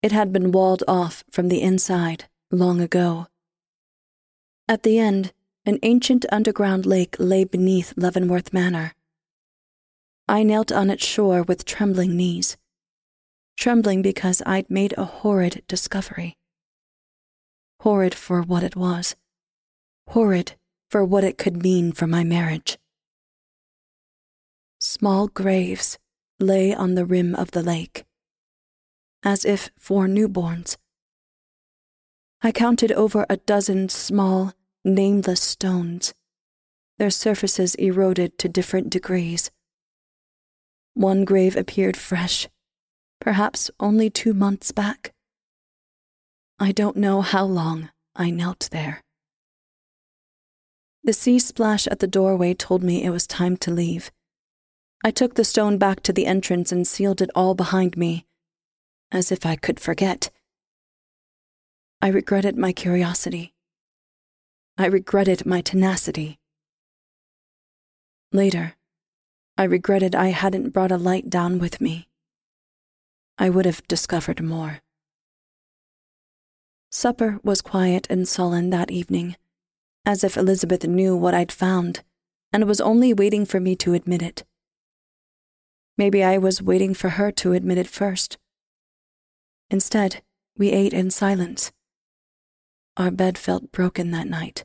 [0.00, 3.26] it had been walled off from the inside long ago.
[4.66, 5.34] At the end,
[5.66, 8.94] an ancient underground lake lay beneath Leavenworth Manor.
[10.26, 12.56] I knelt on its shore with trembling knees,
[13.58, 16.38] trembling because I'd made a horrid discovery.
[17.80, 19.16] Horrid for what it was,
[20.08, 20.54] horrid
[20.88, 22.78] for what it could mean for my marriage.
[24.78, 25.98] Small graves
[26.38, 28.06] lay on the rim of the lake
[29.26, 30.76] as if for newborns.
[32.42, 34.52] I counted over a dozen small,
[34.84, 36.14] nameless stones,
[36.98, 39.50] their surfaces eroded to different degrees.
[40.94, 42.48] One grave appeared fresh,
[43.20, 45.12] perhaps only two months back.
[46.60, 49.02] I don't know how long I knelt there.
[51.02, 54.12] The sea splash at the doorway told me it was time to leave.
[55.06, 58.26] I took the stone back to the entrance and sealed it all behind me
[59.12, 60.30] as if I could forget.
[62.02, 63.54] I regretted my curiosity.
[64.76, 66.40] I regretted my tenacity.
[68.32, 68.74] Later,
[69.56, 72.08] I regretted I hadn't brought a light down with me.
[73.38, 74.80] I would have discovered more.
[76.90, 79.36] Supper was quiet and sullen that evening,
[80.04, 82.02] as if Elizabeth knew what I'd found
[82.52, 84.42] and was only waiting for me to admit it.
[85.98, 88.36] Maybe I was waiting for her to admit it first.
[89.70, 90.22] Instead,
[90.56, 91.72] we ate in silence.
[92.96, 94.64] Our bed felt broken that night,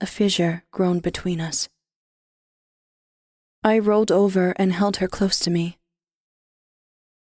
[0.00, 1.68] a fissure grown between us.
[3.64, 5.78] I rolled over and held her close to me.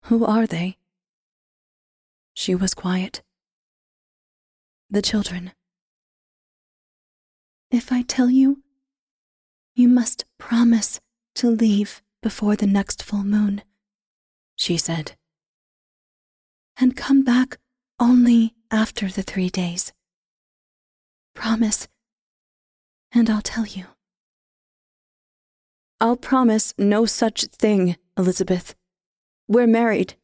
[0.05, 0.77] Who are they?
[2.33, 3.23] She was quiet.
[4.89, 5.51] The children.
[7.71, 8.63] If I tell you,
[9.75, 10.99] you must promise
[11.35, 13.61] to leave before the next full moon,
[14.55, 15.13] she said
[16.79, 17.57] and come back
[17.99, 19.91] only after the three days.
[21.35, 21.87] Promise,
[23.11, 23.85] and I'll tell you.
[25.99, 28.75] I'll promise no such thing, Elizabeth.
[29.47, 30.15] We're married.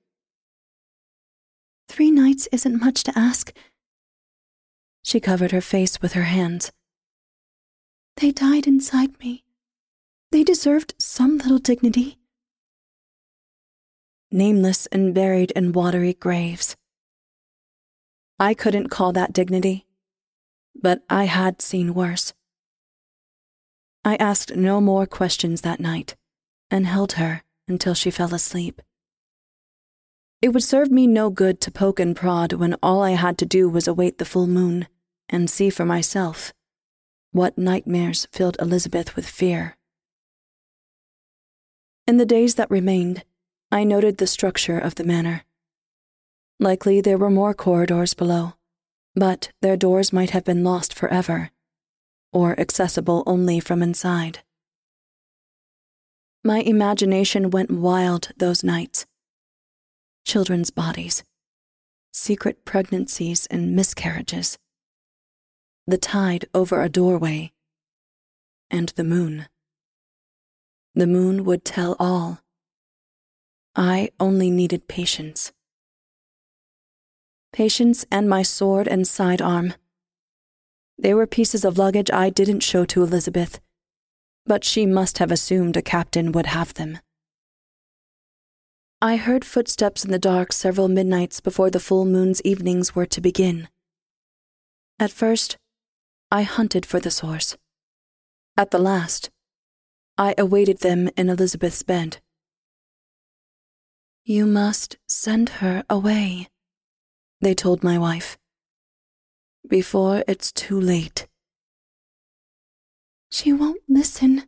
[1.90, 3.52] Three nights isn't much to ask.
[5.04, 6.72] She covered her face with her hands.
[8.18, 9.45] They died inside me.
[10.36, 12.18] They deserved some little dignity.
[14.30, 16.76] Nameless and buried in watery graves.
[18.38, 19.86] I couldn't call that dignity,
[20.76, 22.34] but I had seen worse.
[24.04, 26.18] I asked no more questions that night
[26.70, 28.82] and held her until she fell asleep.
[30.42, 33.46] It would serve me no good to poke and prod when all I had to
[33.46, 34.90] do was await the full moon
[35.30, 36.52] and see for myself
[37.32, 39.78] what nightmares filled Elizabeth with fear.
[42.08, 43.24] In the days that remained,
[43.72, 45.44] I noted the structure of the manor.
[46.60, 48.54] Likely there were more corridors below,
[49.16, 51.50] but their doors might have been lost forever,
[52.32, 54.40] or accessible only from inside.
[56.44, 59.08] My imagination went wild those nights.
[60.26, 61.24] Children's bodies,
[62.14, 64.60] secret pregnancies and miscarriages,
[65.88, 67.52] the tide over a doorway,
[68.70, 69.48] and the moon.
[70.96, 72.40] The moon would tell all.
[73.76, 75.52] I only needed patience.
[77.54, 79.74] Patience and my sword and sidearm.
[80.98, 83.60] They were pieces of luggage I didn't show to Elizabeth
[84.46, 87.00] but she must have assumed a captain would have them.
[89.02, 93.22] I heard footsteps in the dark several midnights before the full moon's evenings were to
[93.22, 93.68] begin.
[95.00, 95.58] At first,
[96.32, 97.58] I hunted for the source.
[98.58, 99.30] At the last,
[100.18, 102.18] I awaited them in Elizabeth's bed.
[104.24, 106.48] You must send her away,
[107.42, 108.38] they told my wife,
[109.68, 111.28] before it's too late.
[113.30, 114.48] She won't listen,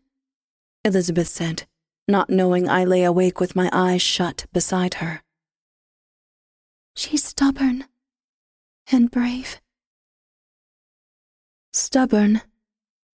[0.85, 1.67] Elizabeth said,
[2.07, 5.21] not knowing I lay awake with my eyes shut beside her.
[6.95, 7.85] She's stubborn
[8.91, 9.59] and brave.
[11.73, 12.41] Stubborn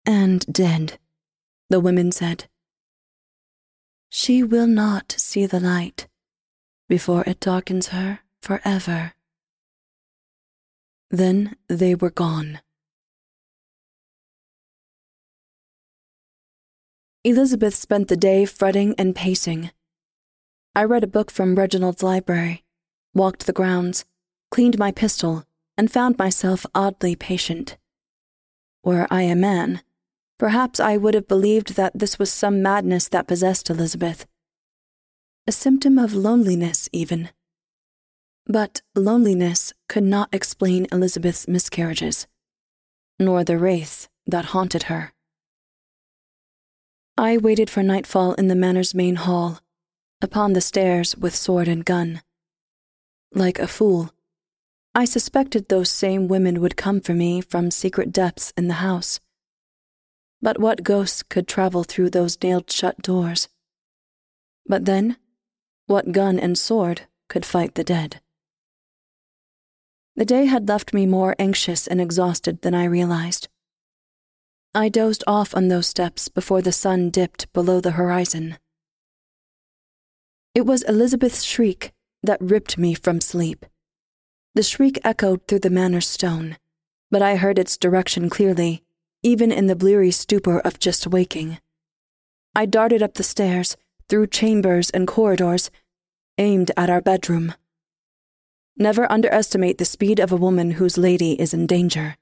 [0.05, 0.99] and dead,
[1.71, 2.45] the women said.
[4.11, 6.09] She will not see the light
[6.89, 9.15] before it darkens her forever.
[11.11, 12.61] Then they were gone.
[17.23, 19.71] Elizabeth spent the day fretting and pacing.
[20.75, 22.65] I read a book from Reginald's library,
[23.15, 24.05] walked the grounds,
[24.51, 25.45] cleaned my pistol,
[25.77, 27.77] and found myself oddly patient.
[28.83, 29.83] Were I a man,
[30.41, 34.25] perhaps I would have believed that this was some madness that possessed Elizabeth.
[35.47, 37.29] A symptom of loneliness, even.
[38.47, 42.27] But loneliness could not explain Elizabeth's miscarriages,
[43.19, 45.13] nor the wraiths that haunted her.
[47.19, 49.59] I waited for nightfall in the manor's main hall,
[50.23, 52.23] upon the stairs with sword and gun.
[53.35, 54.09] Like a fool,
[54.95, 59.21] I suspected those same women would come for me from secret depths in the house.
[60.43, 63.49] But what ghosts could travel through those nailed shut doors?
[64.67, 65.17] But then,
[65.87, 68.21] what gun and sword could fight the dead?
[70.17, 73.49] The day had left me more anxious and exhausted than I realized.
[74.75, 78.59] I dozed off on those steps before the sun dipped below the horizon.
[80.55, 83.67] It was Elizabeth's shriek that ripped me from sleep.
[84.55, 86.57] The shriek echoed through the manor stone,
[87.11, 88.83] but I heard its direction clearly,
[89.23, 91.59] even in the bleary stupor of just waking.
[92.55, 93.77] I darted up the stairs,
[94.09, 95.71] through chambers and corridors,
[96.39, 97.55] aimed at our bedroom.
[98.77, 102.17] Never underestimate the speed of a woman whose lady is in danger.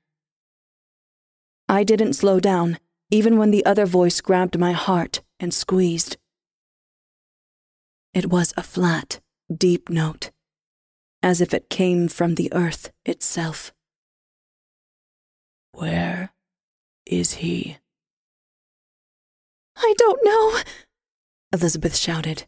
[1.68, 2.78] I didn't slow down,
[3.10, 6.16] even when the other voice grabbed my heart and squeezed.
[8.12, 9.20] It was a flat,
[9.54, 10.30] deep note,
[11.22, 13.72] as if it came from the earth itself.
[15.72, 16.32] Where
[17.08, 17.78] is he?
[19.76, 20.60] I don't know,
[21.52, 22.46] Elizabeth shouted.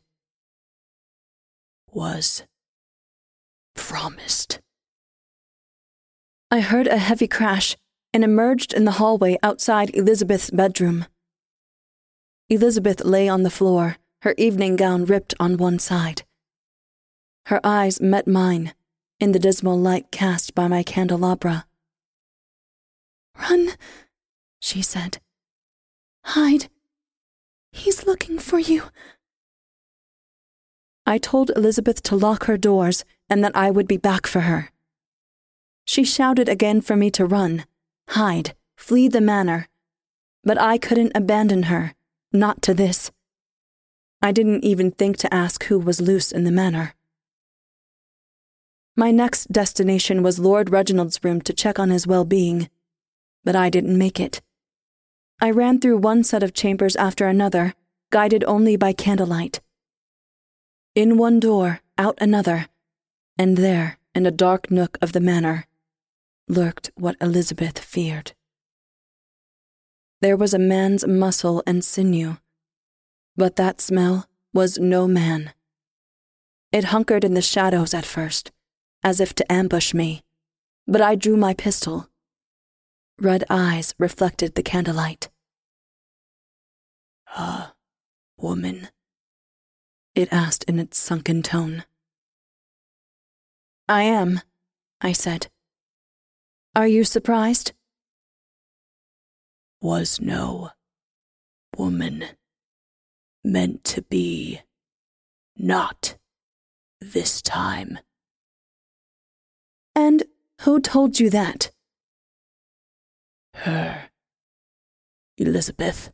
[1.90, 2.44] Was
[3.74, 4.60] promised.
[6.50, 7.76] I heard a heavy crash
[8.12, 11.06] and emerged in the hallway outside Elizabeth's bedroom.
[12.48, 16.22] Elizabeth lay on the floor, her evening gown ripped on one side.
[17.46, 18.74] Her eyes met mine
[19.18, 21.66] in the dismal light cast by my candelabra.
[23.38, 23.70] Run,
[24.60, 25.18] she said.
[26.24, 26.68] Hide.
[27.72, 28.84] He's looking for you.
[31.06, 34.70] I told Elizabeth to lock her doors and that I would be back for her.
[35.84, 37.64] She shouted again for me to run,
[38.10, 39.68] hide, flee the manor.
[40.44, 41.94] But I couldn't abandon her,
[42.32, 43.10] not to this.
[44.22, 46.94] I didn't even think to ask who was loose in the manor.
[48.96, 52.68] My next destination was Lord Reginald's room to check on his well being,
[53.44, 54.42] but I didn't make it.
[55.40, 57.74] I ran through one set of chambers after another,
[58.10, 59.60] guided only by candlelight.
[60.94, 62.66] In one door, out another,
[63.38, 65.66] and there, in a dark nook of the manor,
[66.46, 68.32] lurked what Elizabeth feared.
[70.20, 72.36] There was a man's muscle and sinew,
[73.34, 75.54] but that smell was no man.
[76.70, 78.50] It hunkered in the shadows at first,
[79.02, 80.22] as if to ambush me,
[80.86, 82.09] but I drew my pistol.
[83.20, 85.28] Red eyes reflected the candlelight.
[87.28, 87.74] Ah,
[88.38, 88.88] woman,
[90.14, 91.84] it asked in its sunken tone.
[93.86, 94.40] I am,
[95.02, 95.48] I said.
[96.74, 97.72] Are you surprised?
[99.82, 100.70] Was no
[101.76, 102.24] woman
[103.44, 104.62] meant to be
[105.58, 106.16] not
[107.02, 107.98] this time.
[109.94, 110.22] And
[110.62, 111.70] who told you that?
[113.64, 114.08] Her.
[115.36, 116.12] Elizabeth.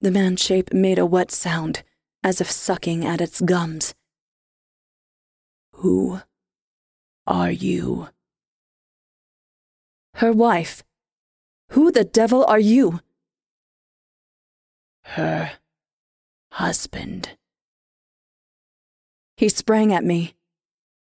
[0.00, 1.84] The man's shape made a wet sound,
[2.24, 3.94] as if sucking at its gums.
[5.74, 6.20] Who
[7.28, 8.08] are you?
[10.14, 10.82] Her wife.
[11.70, 13.00] Who the devil are you?
[15.02, 15.52] Her
[16.50, 17.36] husband.
[19.36, 20.35] He sprang at me.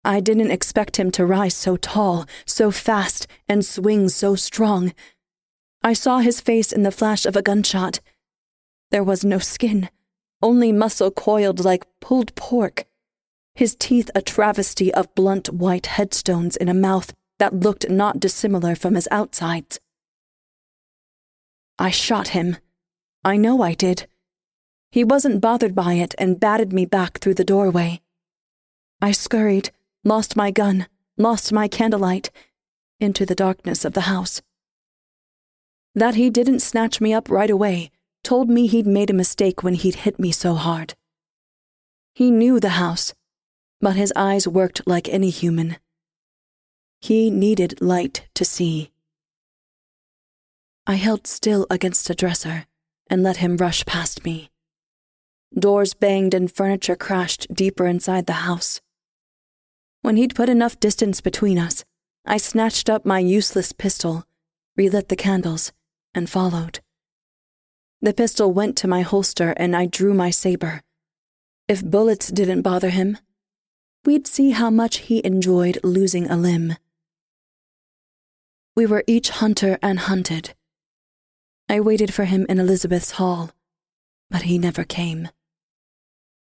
[0.06, 4.94] I didn't expect him to rise so tall, so fast, and swing so strong.
[5.82, 7.98] I saw his face in the flash of a gunshot.
[8.92, 9.90] There was no skin,
[10.40, 12.84] only muscle coiled like pulled pork.
[13.56, 18.76] His teeth a travesty of blunt white headstones in a mouth that looked not dissimilar
[18.76, 19.80] from his outsides.
[21.80, 22.58] I shot him.
[23.24, 24.06] I know I did.
[24.92, 28.02] He wasn't bothered by it and batted me back through the doorway.
[29.02, 29.72] I scurried,
[30.06, 30.86] lost my gun,
[31.18, 32.30] lost my candlelight,
[33.00, 34.40] into the darkness of the house.
[35.94, 37.90] That he didn't snatch me up right away
[38.22, 40.94] told me he'd made a mistake when he'd hit me so hard.
[42.14, 43.14] He knew the house,
[43.80, 45.76] but his eyes worked like any human.
[47.00, 48.90] He needed light to see.
[50.86, 52.66] I held still against a dresser
[53.10, 54.50] and let him rush past me.
[55.56, 58.80] Doors banged and furniture crashed deeper inside the house.
[60.06, 61.84] When he'd put enough distance between us,
[62.24, 64.24] I snatched up my useless pistol,
[64.76, 65.72] relit the candles,
[66.14, 66.78] and followed.
[68.00, 70.82] The pistol went to my holster and I drew my saber.
[71.66, 73.18] If bullets didn't bother him,
[74.04, 76.76] we'd see how much he enjoyed losing a limb.
[78.76, 80.54] We were each hunter and hunted.
[81.68, 83.50] I waited for him in Elizabeth's hall,
[84.30, 85.30] but he never came.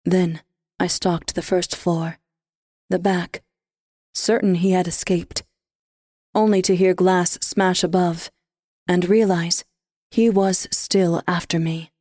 [0.05, 0.39] Then
[0.79, 2.17] I stalked the first floor,
[2.91, 3.41] the back,
[4.13, 5.43] certain he had escaped,
[6.35, 8.29] only to hear glass smash above
[8.87, 9.63] and realize
[10.11, 11.91] he was still after me.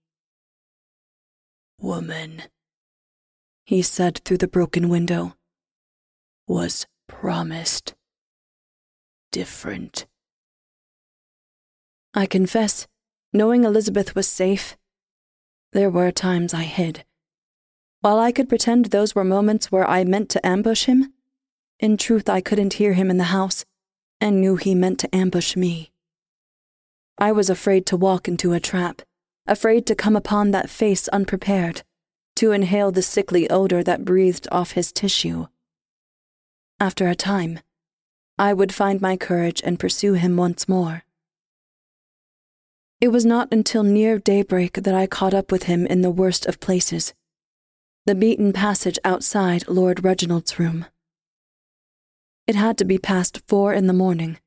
[1.79, 2.43] Woman,
[3.65, 5.35] he said through the broken window,
[6.47, 7.95] was promised
[9.33, 10.07] different.
[12.13, 12.89] I confess,
[13.33, 14.77] knowing Elizabeth was safe,
[15.73, 17.05] there were times I hid.
[18.03, 21.13] While I could pretend those were moments where I meant to ambush him,
[21.79, 23.67] in truth I couldn't hear him in the house
[24.23, 25.91] and knew he meant to ambush me.
[27.19, 29.03] I was afraid to walk into a trap,
[29.47, 31.83] afraid to come upon that face unprepared,
[32.37, 35.49] to inhale the sickly odor that breathed off his tissue.
[36.79, 37.61] After a time,
[38.39, 41.05] I would find my courage and pursue him once more.
[42.99, 46.47] It was not until near daybreak that I caught up with him in the worst
[46.47, 47.13] of places
[48.07, 50.87] the beaten passage outside Lord Reginald's room.
[52.47, 54.39] It had to be past four in the morning,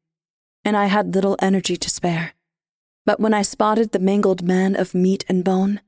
[0.66, 2.34] and I had little energy to spare.
[3.06, 5.82] But when I spotted the mangled man of meat and bone,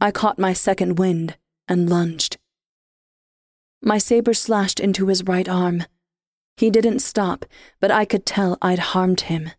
[0.00, 1.36] I caught my second wind
[1.68, 2.36] and lunged.
[3.80, 5.84] My saber slashed into his right arm.
[6.56, 7.46] He didn't stop,
[7.80, 9.52] but I could tell I'd harmed him.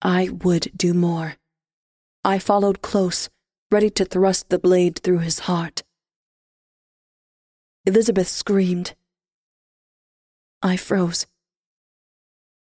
[0.00, 1.36] I would do more.
[2.24, 3.28] I followed close,
[3.70, 5.83] ready to thrust the blade through his heart.
[7.86, 8.94] Elizabeth screamed.
[10.62, 11.26] I froze.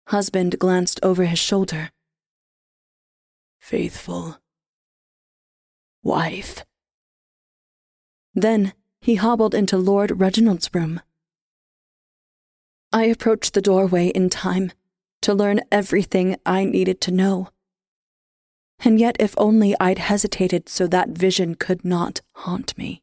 [0.08, 1.90] Husband glanced over his shoulder.
[3.60, 4.38] Faithful.
[6.04, 6.64] Wife.
[8.36, 11.02] Then he hobbled into Lord Reginald's room.
[12.94, 14.72] I approached the doorway in time
[15.22, 17.50] to learn everything I needed to know.
[18.86, 23.02] And yet, if only I'd hesitated so that vision could not haunt me.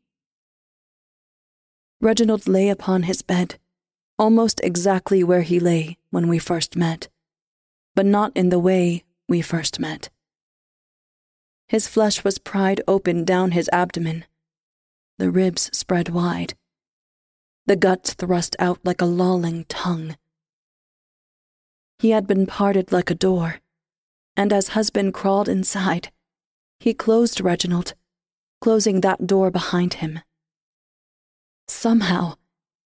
[2.04, 3.58] Reginald lay upon his bed,
[4.18, 7.08] almost exactly where he lay when we first met,
[7.94, 10.10] but not in the way we first met.
[11.66, 14.26] His flesh was pried open down his abdomen,
[15.16, 16.52] the ribs spread wide,
[17.64, 20.18] the guts thrust out like a lolling tongue.
[22.00, 23.60] He had been parted like a door,
[24.36, 26.12] and as husband crawled inside,
[26.78, 27.94] he closed Reginald,
[28.60, 30.20] closing that door behind him.
[31.66, 32.34] Somehow,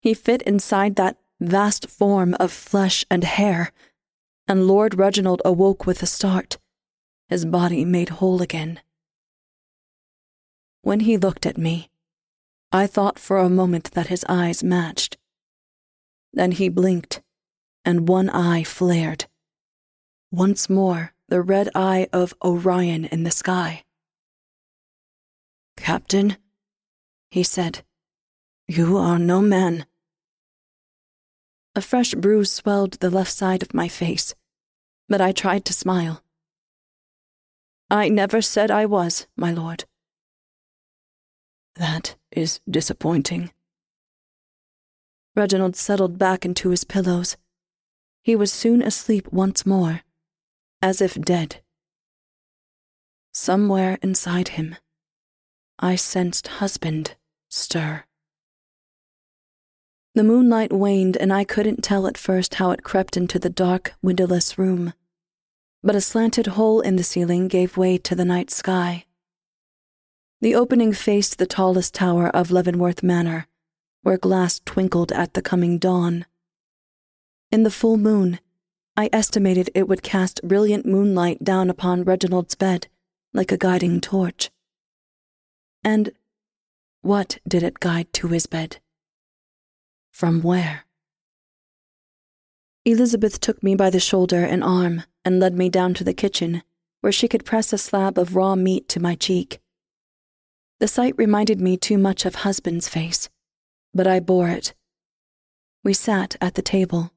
[0.00, 3.72] he fit inside that vast form of flesh and hair,
[4.46, 6.58] and Lord Reginald awoke with a start,
[7.28, 8.80] his body made whole again.
[10.82, 11.90] When he looked at me,
[12.72, 15.16] I thought for a moment that his eyes matched.
[16.32, 17.22] Then he blinked,
[17.84, 19.26] and one eye flared.
[20.30, 23.84] Once more, the red eye of Orion in the sky.
[25.76, 26.36] Captain,
[27.30, 27.82] he said,
[28.68, 29.86] you are no man.
[31.74, 34.34] A fresh bruise swelled the left side of my face,
[35.08, 36.22] but I tried to smile.
[37.90, 39.86] I never said I was, my lord.
[41.76, 43.50] That is disappointing.
[45.34, 47.38] Reginald settled back into his pillows.
[48.22, 50.02] He was soon asleep once more,
[50.82, 51.62] as if dead.
[53.32, 54.76] Somewhere inside him,
[55.78, 57.16] I sensed husband
[57.48, 58.04] stir.
[60.14, 63.94] The moonlight waned, and I couldn't tell at first how it crept into the dark,
[64.02, 64.94] windowless room.
[65.82, 69.04] But a slanted hole in the ceiling gave way to the night sky.
[70.40, 73.46] The opening faced the tallest tower of Leavenworth Manor,
[74.02, 76.26] where glass twinkled at the coming dawn.
[77.50, 78.40] In the full moon,
[78.96, 82.88] I estimated it would cast brilliant moonlight down upon Reginald's bed
[83.32, 84.50] like a guiding torch.
[85.84, 86.10] And
[87.02, 88.78] what did it guide to his bed?
[90.18, 90.84] From where?
[92.84, 96.64] Elizabeth took me by the shoulder and arm and led me down to the kitchen,
[97.02, 99.60] where she could press a slab of raw meat to my cheek.
[100.80, 103.28] The sight reminded me too much of husband's face,
[103.94, 104.74] but I bore it.
[105.84, 107.12] We sat at the table.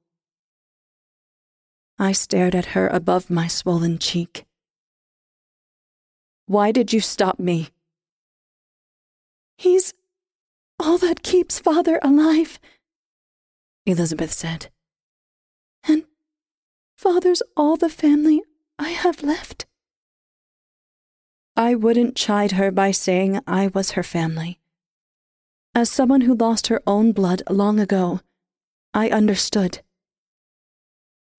[1.97, 4.45] I stared at her above my swollen cheek.
[6.45, 7.69] Why did you stop me?
[9.57, 9.91] He's
[10.79, 12.59] all that keeps father alive,
[13.85, 14.69] Elizabeth said.
[15.87, 16.05] And
[16.95, 18.41] father's all the family
[18.77, 19.65] I have left.
[21.55, 24.59] I wouldn't chide her by saying I was her family.
[25.73, 28.21] As someone who lost her own blood long ago,
[28.93, 29.81] I understood.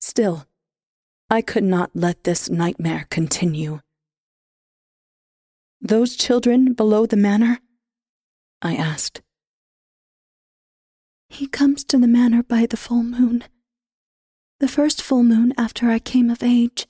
[0.01, 0.47] Still,
[1.30, 3.80] I could not let this nightmare continue.
[5.80, 7.59] Those children below the manor?
[8.61, 9.22] I asked.
[11.33, 13.45] He comes to the manor by the full moon.
[14.61, 16.87] The first full moon after I came of age.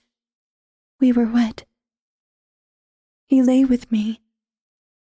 [0.98, 1.64] We were wed.
[3.28, 4.20] He lay with me,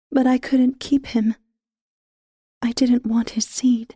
[0.09, 1.35] but I couldn't keep him.
[2.61, 3.95] I didn't want his seed.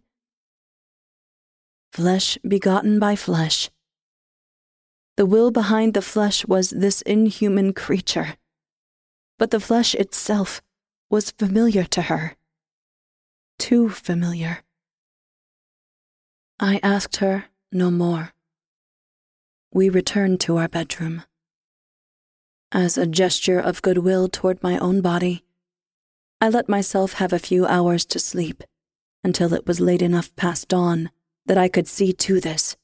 [1.93, 3.69] Flesh begotten by flesh.
[5.15, 8.35] The will behind the flesh was this inhuman creature,
[9.37, 10.61] but the flesh itself
[11.09, 12.35] was familiar to her.
[13.57, 14.63] Too familiar.
[16.61, 18.33] I asked her no more.
[19.71, 21.23] We returned to our bedroom.
[22.73, 25.45] As a gesture of goodwill toward my own body,
[26.41, 28.63] I let myself have a few hours to sleep
[29.23, 31.11] until it was late enough past dawn
[31.45, 32.75] that I could see to this.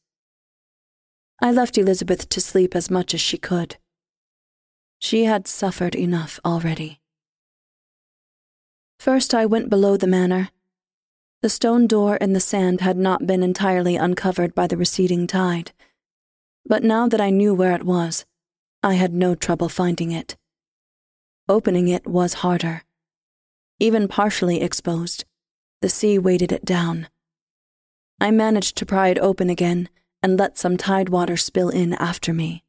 [1.41, 3.75] I left Elizabeth to sleep as much as she could.
[4.99, 7.01] She had suffered enough already.
[8.99, 10.49] First, I went below the manor
[11.45, 15.71] the stone door in the sand had not been entirely uncovered by the receding tide.
[16.65, 18.25] But now that I knew where it was,
[18.81, 20.37] I had no trouble finding it.
[21.47, 22.81] Opening it was harder.
[23.79, 25.23] Even partially exposed,
[25.81, 27.09] the sea weighted it down.
[28.19, 29.87] I managed to pry it open again
[30.23, 32.63] and let some tide water spill in after me.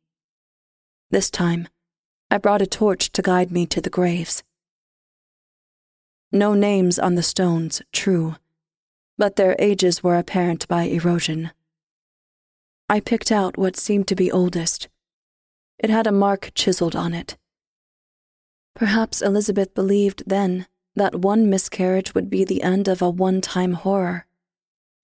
[1.10, 1.68] This time,
[2.30, 4.42] I brought a torch to guide me to the graves.
[6.30, 8.36] No names on the stones, true
[9.18, 11.50] but their ages were apparent by erosion.
[12.88, 14.88] I picked out what seemed to be oldest.
[15.78, 17.36] It had a mark chiseled on it.
[18.74, 23.74] Perhaps Elizabeth believed then that one miscarriage would be the end of a one time
[23.74, 24.26] horror,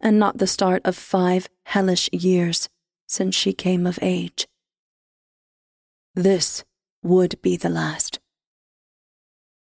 [0.01, 2.69] and not the start of five hellish years
[3.07, 4.47] since she came of age.
[6.15, 6.65] This
[7.03, 8.21] would be the last.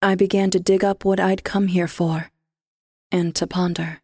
[0.01, 2.31] I began to dig up what I'd come here for,
[3.11, 4.01] and to ponder.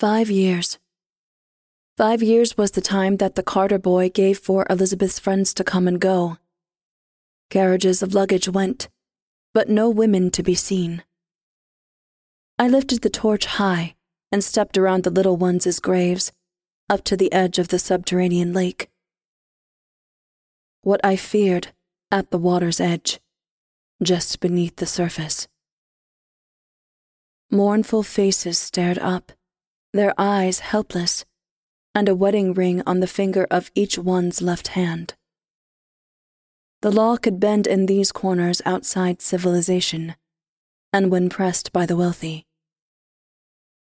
[0.00, 0.78] Five years.
[1.98, 5.86] Five years was the time that the Carter boy gave for Elizabeth's friends to come
[5.86, 6.38] and go.
[7.50, 8.88] Carriages of luggage went,
[9.52, 11.02] but no women to be seen.
[12.58, 13.94] I lifted the torch high
[14.32, 16.32] and stepped around the little ones' graves,
[16.88, 18.88] up to the edge of the subterranean lake.
[20.80, 21.74] What I feared
[22.10, 23.20] at the water's edge,
[24.02, 25.46] just beneath the surface.
[27.50, 29.32] Mournful faces stared up,
[29.92, 31.24] their eyes helpless
[31.94, 35.14] and a wedding ring on the finger of each one's left hand.
[36.82, 40.14] The law could bend in these corners outside civilization,
[40.92, 42.46] and when pressed by the wealthy.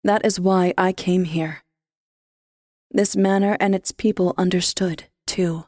[0.03, 1.63] That is why I came here.
[2.91, 5.65] This manor and its people understood, too.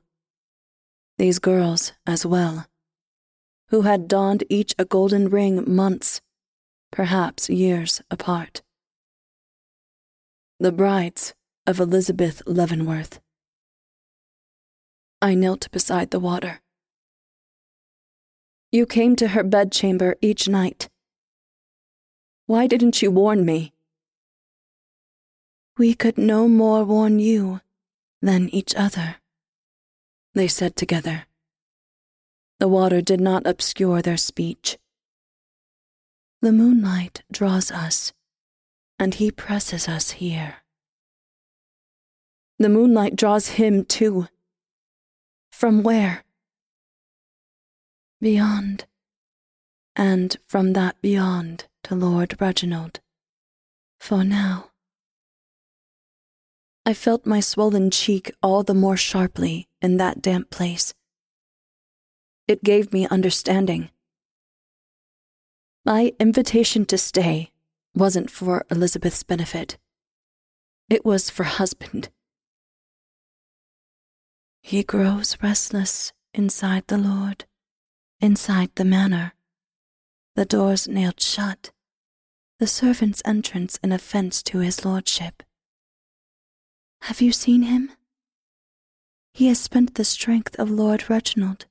[1.17, 2.67] These girls, as well,
[3.69, 6.21] who had donned each a golden ring months,
[6.91, 8.61] perhaps years apart.
[10.57, 11.33] The brides
[11.67, 13.19] of Elizabeth Leavenworth.
[15.21, 16.61] I knelt beside the water.
[18.71, 20.87] You came to her bedchamber each night.
[22.45, 23.73] Why didn't you warn me?
[25.77, 27.59] We could no more warn you
[28.21, 29.17] than each other,
[30.35, 31.25] they said together.
[32.61, 34.77] The water did not obscure their speech.
[36.41, 38.13] The moonlight draws us,
[38.97, 40.57] and he presses us here.
[42.57, 44.27] The moonlight draws him too.
[45.51, 46.23] From where?
[48.21, 48.85] Beyond.
[49.95, 52.99] And from that beyond to Lord Reginald.
[53.99, 54.71] For now.
[56.85, 60.93] I felt my swollen cheek all the more sharply in that damp place.
[62.47, 63.89] It gave me understanding.
[65.83, 67.51] My invitation to stay
[67.95, 69.77] wasn't for Elizabeth's benefit.
[70.89, 72.09] It was for husband.
[74.61, 77.45] He grows restless inside the Lord,
[78.19, 79.33] inside the manor.
[80.35, 81.71] The doors nailed shut,
[82.59, 85.43] the servant's entrance an offense to his lordship.
[87.03, 87.91] Have you seen him?
[89.33, 91.65] He has spent the strength of Lord Reginald.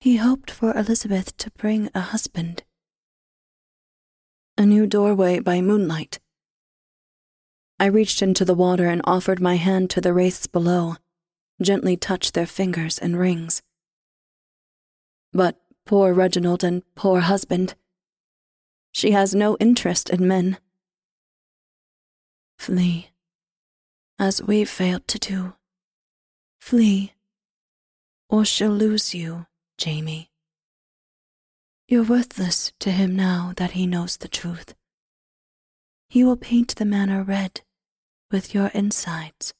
[0.00, 2.64] He hoped for Elizabeth to bring a husband.
[4.58, 6.18] A new doorway by moonlight.
[7.80, 10.96] I reached into the water and offered my hand to the wraiths below
[11.60, 13.62] gently touched their fingers and rings.
[15.32, 17.74] But poor Reginald and poor husband.
[18.92, 20.58] She has no interest in men.
[22.58, 23.10] Flee,
[24.18, 25.54] as we've failed to do.
[26.60, 27.14] Flee,
[28.28, 29.46] or she'll lose you,
[29.76, 30.30] Jamie.
[31.90, 34.74] You're worthless to him now that he knows the truth.
[36.10, 37.62] He will paint the manor red
[38.30, 39.54] with your insides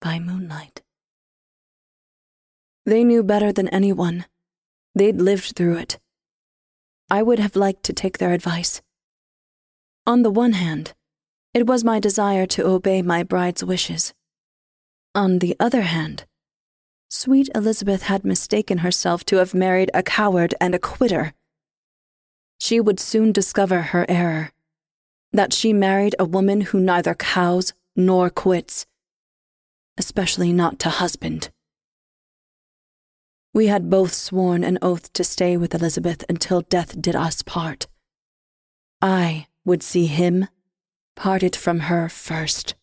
[0.00, 0.82] by moonlight.
[2.84, 4.26] They knew better than anyone.
[4.96, 6.00] They'd lived through it.
[7.08, 8.82] I would have liked to take their advice.
[10.04, 10.94] On the one hand,
[11.54, 14.12] it was my desire to obey my bride's wishes.
[15.14, 16.24] On the other hand,
[17.08, 21.34] sweet Elizabeth had mistaken herself to have married a coward and a quitter.
[22.58, 24.50] She would soon discover her error
[25.32, 28.86] that she married a woman who neither cows nor quits,
[29.96, 31.50] especially not to husband.
[33.54, 37.86] We had both sworn an oath to stay with Elizabeth until death did us part.
[39.00, 40.48] I would see him
[41.16, 42.74] parted from her first.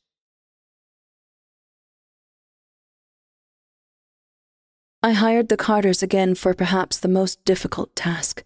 [5.01, 8.43] I hired the Carters again for perhaps the most difficult task.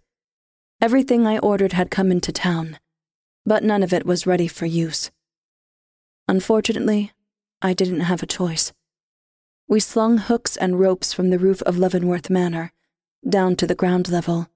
[0.82, 2.80] Everything I ordered had come into town,
[3.45, 5.11] but none of it was ready for use.
[6.27, 7.11] Unfortunately,
[7.61, 8.71] I didn't have a choice.
[9.67, 12.71] We slung hooks and ropes from the roof of Leavenworth Manor
[13.27, 14.47] down to the ground level,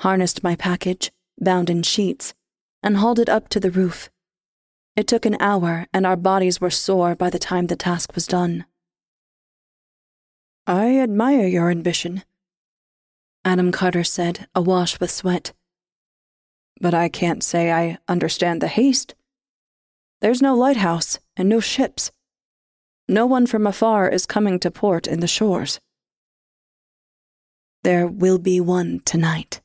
[0.00, 2.34] harnessed my package, bound in sheets,
[2.82, 4.10] and hauled it up to the roof.
[4.94, 8.26] It took an hour, and our bodies were sore by the time the task was
[8.26, 8.66] done.
[10.66, 12.24] I admire your ambition,
[13.46, 15.52] Adam Carter said, awash with sweat.
[16.80, 19.14] But I can't say I understand the haste.
[20.20, 22.10] There's no lighthouse and no ships.
[23.08, 25.78] No one from afar is coming to port in the shores.
[27.84, 29.60] There will be one tonight.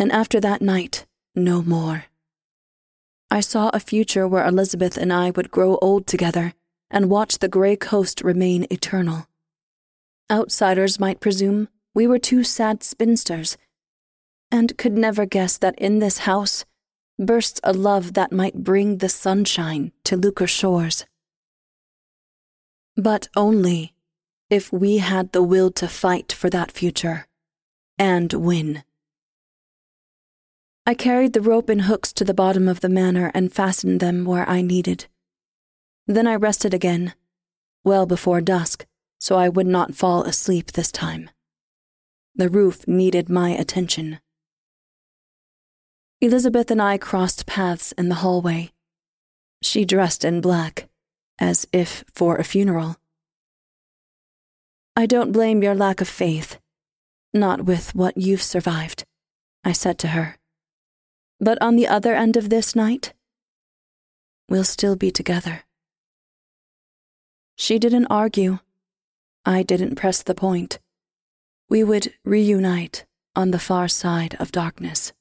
[0.00, 1.06] And after that night,
[1.36, 2.06] no more.
[3.30, 6.54] I saw a future where Elizabeth and I would grow old together
[6.90, 9.28] and watch the gray coast remain eternal.
[10.30, 13.56] Outsiders might presume we were two sad spinsters,
[14.50, 16.64] and could never guess that in this house
[17.18, 21.06] bursts a love that might bring the sunshine to Lucre shores.
[22.96, 23.94] But only
[24.50, 27.26] if we had the will to fight for that future
[27.98, 28.84] and win.
[30.86, 34.24] I carried the rope and hooks to the bottom of the manor and fastened them
[34.24, 35.06] where I needed.
[36.06, 37.12] Then I rested again,
[37.84, 38.86] well before dusk,
[39.18, 41.30] so I would not fall asleep this time.
[42.34, 44.20] The roof needed my attention.
[46.20, 48.72] Elizabeth and I crossed paths in the hallway.
[49.62, 50.88] She dressed in black,
[51.38, 52.96] as if for a funeral.
[54.96, 56.58] I don't blame your lack of faith,
[57.32, 59.04] not with what you've survived,
[59.64, 60.36] I said to her.
[61.40, 63.12] But on the other end of this night,
[64.48, 65.62] we'll still be together.
[67.56, 68.58] She didn't argue.
[69.48, 70.78] I didn't press the point.
[71.70, 75.14] We would reunite on the far side of darkness.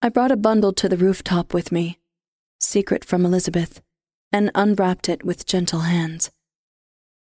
[0.00, 1.98] I brought a bundle to the rooftop with me,
[2.60, 3.82] secret from Elizabeth,
[4.30, 6.30] and unwrapped it with gentle hands.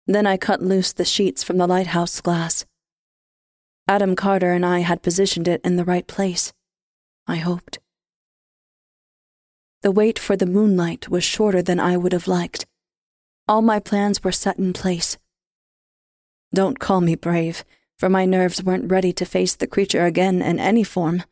[0.08, 2.66] Then I cut loose the sheets from the lighthouse glass.
[3.88, 6.52] Adam Carter and I had positioned it in the right place.
[7.28, 7.78] I hoped.
[9.84, 12.66] The wait for the moonlight was shorter than I would have liked.
[13.48, 15.18] All my plans were set in place.
[16.54, 17.64] Don't call me brave,
[17.98, 21.24] for my nerves weren't ready to face the creature again in any form.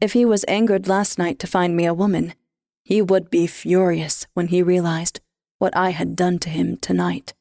[0.00, 2.34] If he was angered last night to find me a woman,
[2.82, 5.20] he would be furious when he realized
[5.58, 7.32] what I had done to him tonight.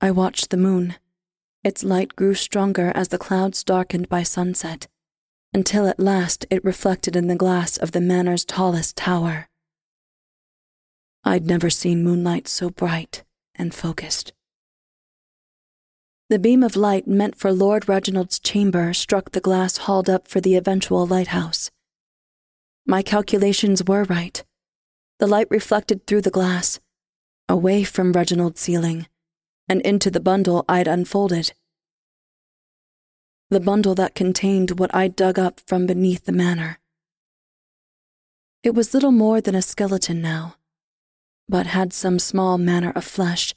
[0.00, 0.96] I watched the moon.
[1.62, 4.88] Its light grew stronger as the clouds darkened by sunset
[5.54, 9.48] until at last it reflected in the glass of the manor's tallest tower.
[11.24, 14.32] I'd never seen moonlight so bright and focused.
[16.28, 20.40] The beam of light meant for Lord Reginald's chamber struck the glass hauled up for
[20.40, 21.70] the eventual lighthouse.
[22.86, 24.42] My calculations were right.
[25.18, 26.80] The light reflected through the glass,
[27.48, 29.06] away from Reginald's ceiling,
[29.68, 31.52] and into the bundle I'd unfolded
[33.52, 36.78] the bundle that contained what I'd dug up from beneath the manor.
[38.62, 40.56] It was little more than a skeleton now,
[41.52, 43.54] but had some small manner of flesh,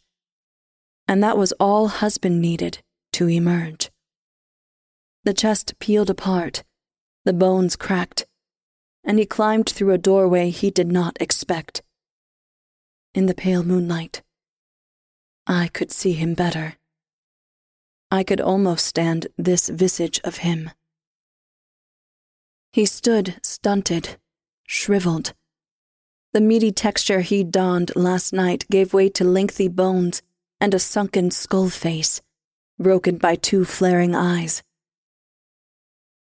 [1.08, 2.80] and that was all husband needed
[3.14, 3.90] to emerge.
[5.24, 6.66] The chest peeled apart,
[7.24, 8.26] the bones cracked,
[9.06, 11.84] and he climbed through a doorway he did not expect.
[13.14, 14.22] In the pale moonlight,
[15.48, 16.76] I could see him better.
[18.12, 20.72] I could almost stand this visage of him.
[22.74, 24.18] He stood stunted,
[24.68, 25.34] shriveled.
[26.36, 30.22] The meaty texture he donned last night gave way to lengthy bones
[30.60, 32.20] and a sunken skull face,
[32.78, 34.62] broken by two flaring eyes.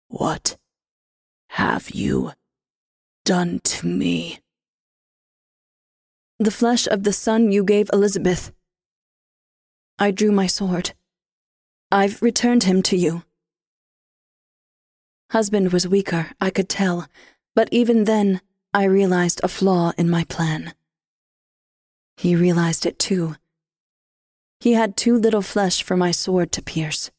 [0.08, 0.58] What
[1.48, 2.32] have you
[3.24, 4.40] done to me?
[6.38, 8.52] The flesh of the son you gave Elizabeth.
[9.98, 10.92] I drew my sword.
[11.90, 13.22] I've returned him to you.
[15.30, 17.06] Husband was weaker, I could tell,
[17.54, 18.42] but even then,
[18.76, 20.74] I realized a flaw in my plan.
[22.18, 23.36] He realized it too.
[24.60, 27.10] He had too little flesh for my sword to pierce.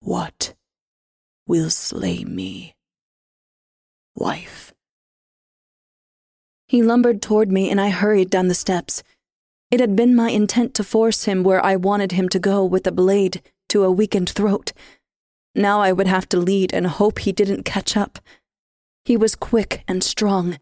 [0.00, 0.54] What
[1.46, 2.74] will slay me?
[4.14, 4.74] Wife.
[6.66, 9.02] He lumbered toward me, and I hurried down the steps.
[9.70, 12.86] It had been my intent to force him where I wanted him to go with
[12.86, 13.40] a blade
[13.70, 14.74] to a weakened throat.
[15.54, 18.18] Now I would have to lead and hope he didn't catch up.
[19.04, 20.58] He was quick and strong,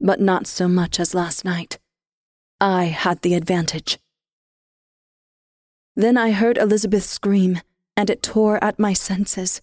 [0.00, 1.78] but not so much as last night.
[2.60, 3.98] I had the advantage.
[5.94, 7.60] Then I heard Elizabeth scream,
[7.96, 9.62] and it tore at my senses.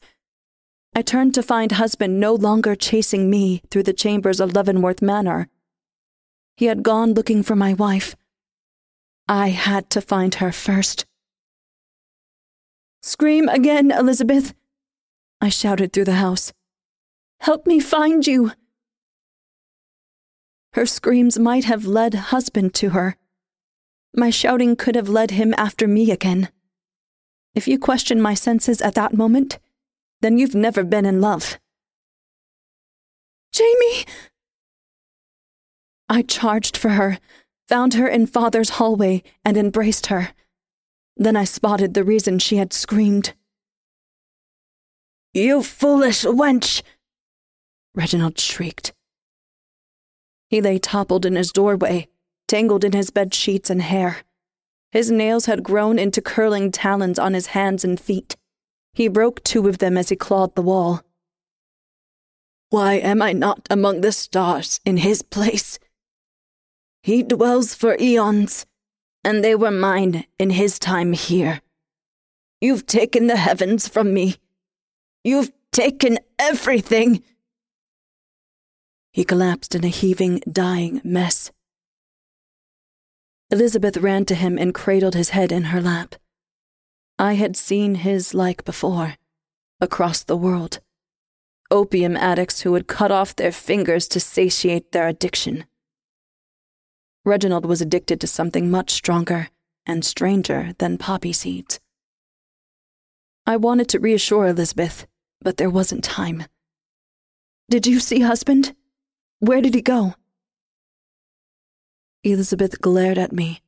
[0.96, 5.48] I turned to find husband no longer chasing me through the chambers of Leavenworth Manor.
[6.58, 8.16] He had gone looking for my wife,
[9.28, 11.06] I had to find her first.
[13.02, 14.54] Scream again, Elizabeth!
[15.40, 16.52] I shouted through the house.
[17.44, 18.54] Help me find you!
[20.76, 23.18] Her screams might have led husband to her.
[24.16, 26.48] My shouting could have led him after me again.
[27.54, 29.60] If you question my senses at that moment,
[30.22, 31.60] then you've never been in love.
[33.52, 34.06] Jamie!
[36.08, 37.20] I charged for her,
[37.68, 40.30] found her in father's hallway, and embraced her.
[41.18, 43.34] Then I spotted the reason she had screamed.
[45.34, 46.84] You foolish wench!
[47.96, 48.94] Reginald shrieked.
[50.50, 52.08] He lay toppled in his doorway,
[52.48, 54.18] tangled in his bed sheets and hair.
[54.91, 58.36] His nails had grown into curling talons on his hands and feet.
[58.94, 61.02] He broke two of them as he clawed the wall.
[62.70, 65.80] Why am I not among the stars in his place?
[67.02, 68.66] He dwells for eons,
[69.24, 71.62] and they were mine in his time here.
[72.62, 74.38] You've taken the heavens from me.
[75.24, 77.24] You've taken everything.
[79.14, 81.51] He collapsed in a heaving, dying mess.
[83.51, 86.16] Elizabeth ran to him and cradled his head in her lap.
[87.20, 89.18] I had seen his like before,
[89.80, 90.80] across the world.
[91.70, 95.66] Opium addicts who would cut off their fingers to satiate their addiction.
[97.24, 99.49] Reginald was addicted to something much stronger
[99.86, 101.80] and stranger than poppy seeds.
[103.45, 105.05] I wanted to reassure Elizabeth,
[105.39, 106.45] but there wasn't time.
[107.70, 108.76] Did you see husband?
[109.44, 110.14] Where did he go?
[112.24, 113.62] Elizabeth glared at me.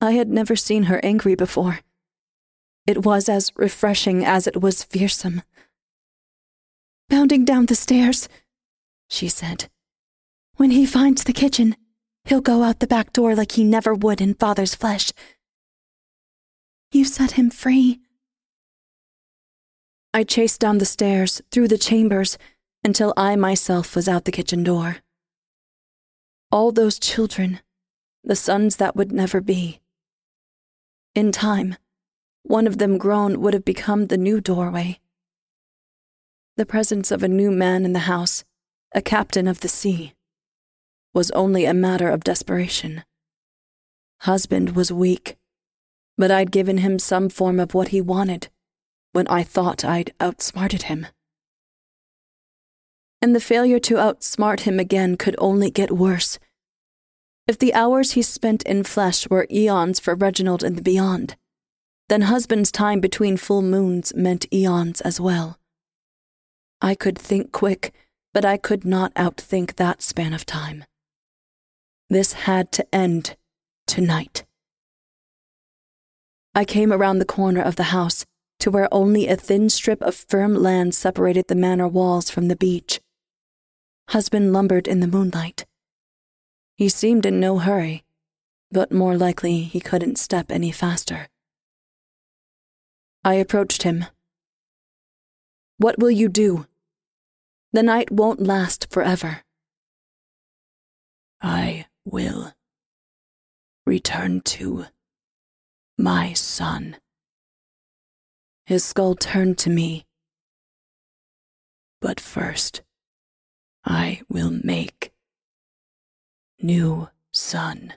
[0.00, 1.80] I had never seen her angry before.
[2.86, 5.42] It was as refreshing as it was fearsome.
[7.10, 8.26] Bounding down the stairs,
[9.10, 9.68] she said.
[10.56, 11.76] When he finds the kitchen,
[12.24, 15.12] he'll go out the back door like he never would in father's flesh.
[16.90, 18.00] You set him free,
[20.14, 22.38] I chased down the stairs, through the chambers,
[22.84, 24.98] until I myself was out the kitchen door.
[26.52, 27.60] All those children,
[28.22, 29.80] the sons that would never be.
[31.14, 31.76] In time,
[32.42, 35.00] one of them grown would have become the new doorway.
[36.56, 38.44] The presence of a new man in the house,
[38.94, 40.12] a captain of the sea,
[41.14, 43.02] was only a matter of desperation.
[44.20, 45.36] Husband was weak,
[46.18, 48.48] but I'd given him some form of what he wanted
[49.12, 51.06] when I thought I'd outsmarted him.
[53.24, 56.38] And the failure to outsmart him again could only get worse.
[57.46, 61.34] If the hours he spent in flesh were eons for Reginald and the beyond,
[62.10, 65.58] then husband's time between full moons meant eons as well.
[66.82, 67.94] I could think quick,
[68.34, 70.84] but I could not outthink that span of time.
[72.10, 73.36] This had to end
[73.86, 74.44] tonight.
[76.54, 78.26] I came around the corner of the house
[78.60, 82.56] to where only a thin strip of firm land separated the manor walls from the
[82.56, 83.00] beach.
[84.08, 85.66] Husband lumbered in the moonlight.
[86.76, 88.04] He seemed in no hurry,
[88.70, 91.28] but more likely he couldn't step any faster.
[93.24, 94.04] I approached him.
[95.78, 96.66] What will you do?
[97.72, 99.42] The night won't last forever.
[101.40, 102.52] I will
[103.86, 104.86] return to
[105.98, 106.96] my son.
[108.66, 110.06] His skull turned to me.
[112.00, 112.82] But first,
[113.84, 115.12] I will make
[116.60, 117.92] new sun.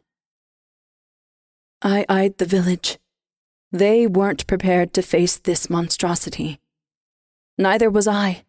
[1.81, 2.97] I eyed the village.
[3.71, 6.59] They weren't prepared to face this monstrosity.
[7.57, 8.43] Neither was I.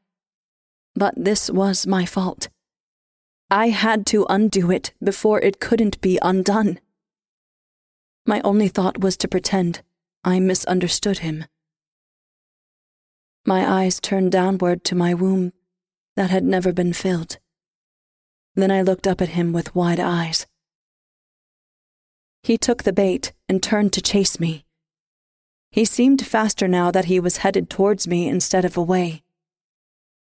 [0.95, 2.49] But this was my fault.
[3.51, 6.81] I had to undo it before it couldn't be undone.
[8.27, 9.83] My only thought was to pretend
[10.25, 11.45] I misunderstood him.
[13.47, 15.53] My eyes turned downward to my womb
[16.19, 17.39] that had never been filled.
[18.57, 20.49] Then I looked up at him with wide eyes.
[22.43, 24.65] He took the bait and turned to chase me.
[25.71, 29.23] He seemed faster now that he was headed towards me instead of away.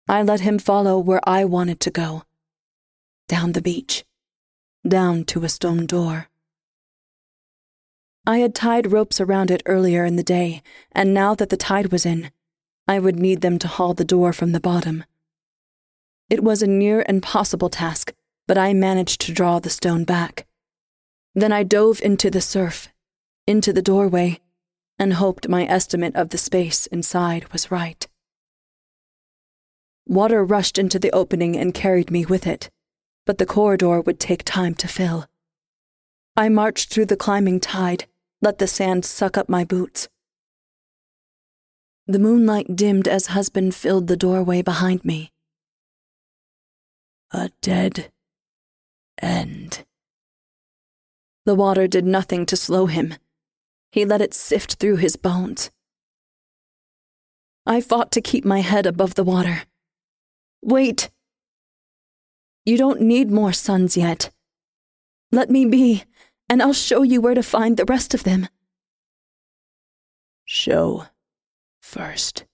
[0.08, 2.24] I let him follow where I wanted to go
[3.28, 4.06] down the beach,
[4.88, 6.30] down to a stone door.
[8.26, 10.64] I had tied ropes around it earlier in the day,
[10.94, 12.32] and now that the tide was in,
[12.88, 15.04] I would need them to haul the door from the bottom.
[16.32, 18.14] It was a near impossible task,
[18.48, 20.48] but I managed to draw the stone back.
[21.36, 22.88] Then I dove into the surf,
[23.46, 24.40] into the doorway,
[24.98, 28.08] and hoped my estimate of the space inside was right.
[30.08, 32.70] Water rushed into the opening and carried me with it,
[33.26, 35.26] but the corridor would take time to fill.
[36.38, 38.06] I marched through the climbing tide,
[38.42, 40.08] let the sand suck up my boots,
[42.08, 45.34] the moonlight dimmed as husband filled the doorway behind me.
[47.34, 48.12] A dead
[49.22, 49.86] end.
[51.46, 53.16] The water did nothing to slow him.
[53.92, 55.72] He let it sift through his bones.
[57.66, 59.64] I fought to keep my head above the water.
[60.62, 61.10] Wait.
[62.66, 64.32] You don't need more sons yet.
[65.32, 66.04] Let me be,
[66.50, 68.50] and I'll show you where to find the rest of them.
[70.46, 71.06] Show
[71.82, 72.46] first.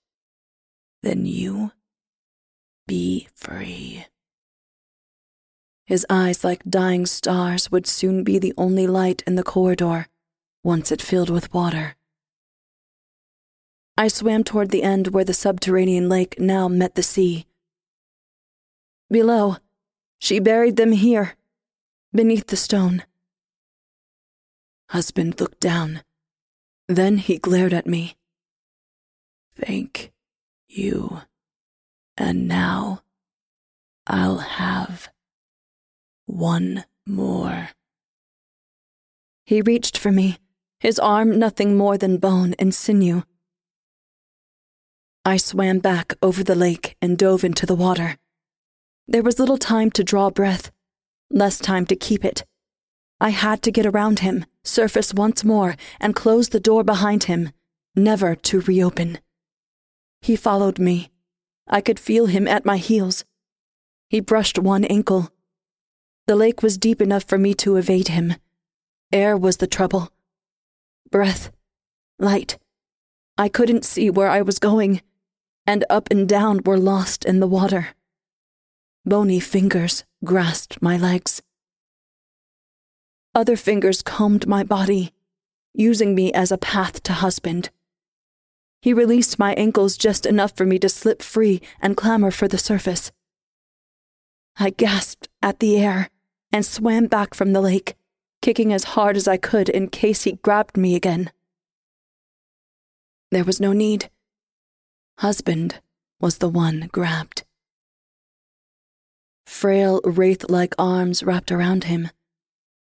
[1.01, 1.71] Then you
[2.85, 4.05] be free.
[5.87, 10.07] His eyes, like dying stars, would soon be the only light in the corridor
[10.61, 11.95] once it filled with water.
[13.97, 17.45] I swam toward the end where the subterranean lake now met the sea.
[19.09, 19.57] Below.
[20.19, 21.35] She buried them here,
[22.11, 23.03] beneath the stone.
[24.89, 26.01] Husband looked down.
[26.87, 28.17] Then he glared at me.
[29.55, 30.11] Thank
[30.67, 31.21] you.
[32.17, 33.03] And now
[34.05, 35.09] I'll have
[36.27, 37.69] one more.
[39.45, 40.37] He reached for me,
[40.79, 43.23] his arm nothing more than bone and sinew.
[45.25, 48.17] I swam back over the lake and dove into the water.
[49.07, 50.71] There was little time to draw breath,
[51.31, 52.45] less time to keep it.
[53.19, 57.51] I had to get around him, surface once more, and close the door behind him,
[57.95, 59.19] never to reopen.
[60.21, 61.09] He followed me.
[61.67, 63.25] I could feel him at my heels.
[64.09, 65.31] He brushed one ankle.
[66.27, 68.35] The lake was deep enough for me to evade him.
[69.13, 70.11] Air was the trouble.
[71.09, 71.51] Breath.
[72.19, 72.57] Light.
[73.37, 75.01] I couldn't see where I was going,
[75.65, 77.89] and up and down were lost in the water.
[79.05, 81.41] Bony fingers grasped my legs.
[83.33, 85.13] Other fingers combed my body,
[85.73, 87.69] using me as a path to husband.
[88.81, 92.57] He released my ankles just enough for me to slip free and clamber for the
[92.57, 93.13] surface.
[94.57, 96.09] I gasped at the air
[96.51, 97.95] and swam back from the lake,
[98.41, 101.31] kicking as hard as I could in case he grabbed me again.
[103.31, 104.09] There was no need.
[105.19, 105.81] Husband
[106.19, 107.43] was the one grabbed.
[109.45, 112.09] Frail, wraith like arms wrapped around him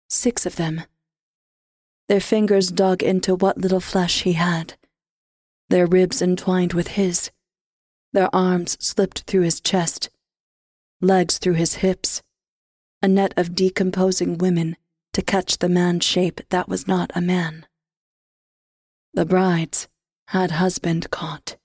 [0.07, 0.83] six of them.
[2.07, 4.75] Their fingers dug into what little flesh he had,
[5.69, 7.31] their ribs entwined with his,
[8.13, 10.09] their arms slipped through his chest,
[11.01, 12.21] legs through his hips,
[13.05, 14.75] a net of decomposing women
[15.13, 17.67] to catch the man shape that was not a man.
[19.13, 19.87] The brides
[20.29, 21.55] had husband caught.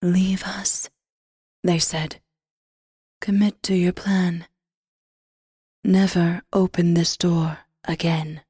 [0.00, 0.88] Leave us,
[1.64, 2.20] they said.
[3.20, 4.46] Commit to your plan.
[5.82, 8.42] Never open this door again.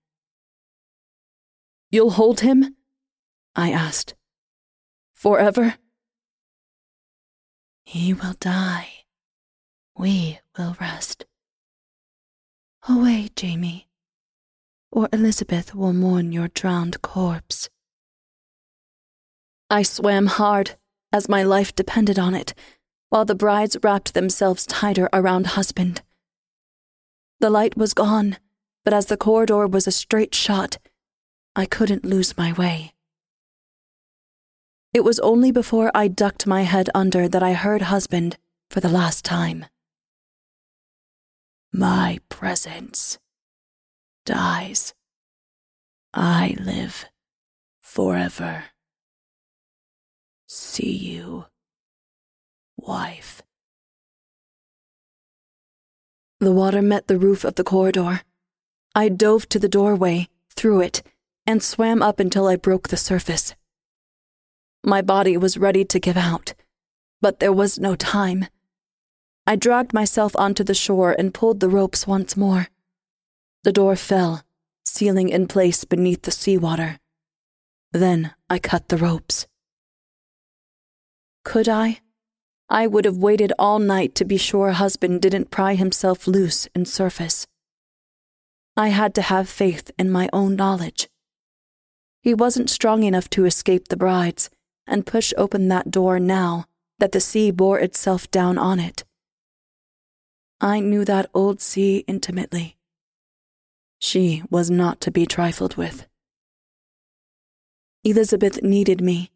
[1.90, 2.77] You'll hold him?
[3.56, 4.15] I asked.
[5.15, 5.77] Forever?
[7.86, 8.89] He will die.
[9.97, 11.26] We will rest.
[12.89, 13.89] Away, Jamie,
[14.90, 17.68] or Elizabeth will mourn your drowned corpse.
[19.70, 20.76] I swam hard,
[21.12, 22.55] as my life depended on it,
[23.09, 26.02] while the brides wrapped themselves tighter around husband.
[27.40, 28.36] The light was gone,
[28.85, 30.78] but as the corridor was a straight shot,
[31.56, 32.93] I couldn't lose my way.
[34.93, 38.36] It was only before I ducked my head under that I heard husband
[38.70, 39.66] for the last time.
[41.76, 43.18] My presence
[44.24, 44.94] dies.
[46.14, 47.06] I live
[47.80, 48.66] forever.
[50.46, 51.46] See you,
[52.76, 53.42] wife.
[56.38, 58.20] The water met the roof of the corridor.
[58.94, 61.02] I dove to the doorway, through it,
[61.44, 63.56] and swam up until I broke the surface.
[64.84, 66.55] My body was ready to give out,
[67.20, 68.46] but there was no time.
[69.47, 72.69] I dragged myself onto the shore and pulled the ropes once more.
[73.62, 74.43] The door fell,
[74.85, 76.99] sealing in place beneath the seawater.
[77.93, 79.47] Then I cut the ropes.
[81.45, 82.01] Could I?
[82.71, 86.89] I would have waited all night to be sure husband didn't pry himself loose and
[86.89, 87.47] surface.
[88.77, 91.09] I had to have faith in my own knowledge.
[92.23, 94.49] He wasn't strong enough to escape the brides
[94.87, 96.65] and push open that door now
[96.99, 99.05] that the sea bore itself down on it.
[100.65, 102.77] I knew that old sea intimately.
[104.01, 106.07] She was not to be trifled with.
[108.03, 109.31] Elizabeth needed me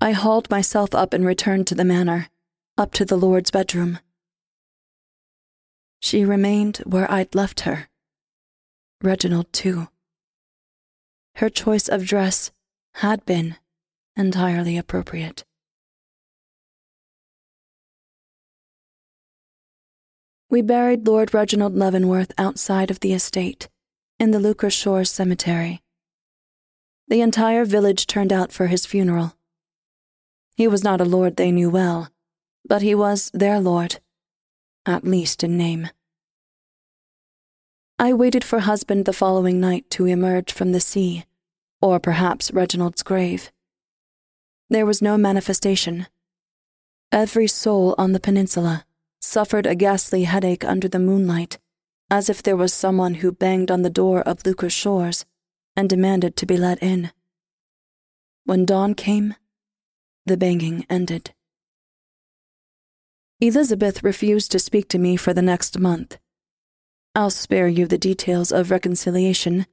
[0.00, 2.28] I hauled myself up and returned to the manor,
[2.76, 3.98] up to the Lord's bedroom.
[6.00, 7.88] She remained where I'd left her.
[9.02, 9.88] Reginald, too.
[11.36, 12.50] Her choice of dress
[12.96, 13.56] had been
[14.16, 15.45] entirely appropriate.
[20.48, 23.68] We buried Lord Reginald Leavenworth outside of the estate,
[24.20, 25.82] in the Lucre Cemetery.
[27.08, 29.34] The entire village turned out for his funeral.
[30.54, 32.10] He was not a lord they knew well,
[32.64, 33.98] but he was their lord,
[34.86, 35.88] at least in name.
[37.98, 41.24] I waited for husband the following night to emerge from the sea,
[41.82, 43.50] or perhaps Reginald's grave.
[44.70, 46.06] There was no manifestation.
[47.10, 48.84] Every soul on the peninsula
[49.20, 51.58] suffered a ghastly headache under the moonlight,
[52.10, 55.24] as if there was someone who banged on the door of Lucre's shores
[55.76, 57.10] and demanded to be let in.
[58.44, 59.34] When dawn came,
[60.24, 61.34] the banging ended.
[63.40, 66.16] Elizabeth refused to speak to me for the next month.
[67.14, 69.66] I'll spare you the details of reconciliation,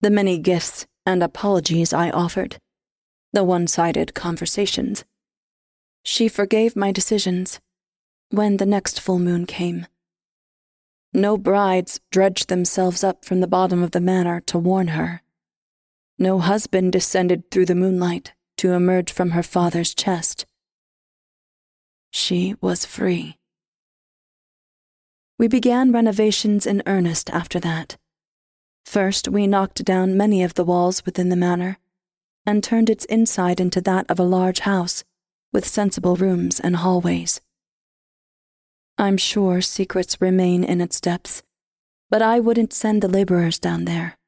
[0.00, 2.58] the many gifts and apologies I offered,
[3.32, 5.04] the one sided conversations.
[6.02, 7.60] She forgave my decisions
[8.30, 9.86] when the next full moon came.
[11.12, 15.22] No brides dredged themselves up from the bottom of the manor to warn her.
[16.18, 20.46] No husband descended through the moonlight to emerge from her father's chest.
[22.10, 23.38] She was free.
[25.38, 27.96] We began renovations in earnest after that.
[28.84, 31.78] First, we knocked down many of the walls within the manor
[32.46, 35.02] and turned its inside into that of a large house
[35.52, 37.40] with sensible rooms and hallways.
[39.00, 41.42] I'm sure secrets remain in its depths,
[42.10, 44.18] but I wouldn't send the laborers down there.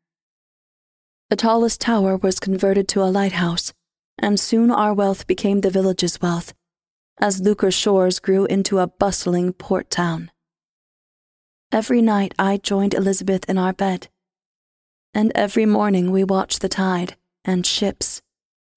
[1.29, 3.75] The tallest tower was converted to a lighthouse,
[4.19, 6.55] and soon our wealth became the village's wealth,
[7.21, 10.31] as Lucre Shores grew into a bustling port town.
[11.71, 14.09] Every night I joined Elizabeth in our bed,
[15.13, 18.23] and every morning we watched the tide and ships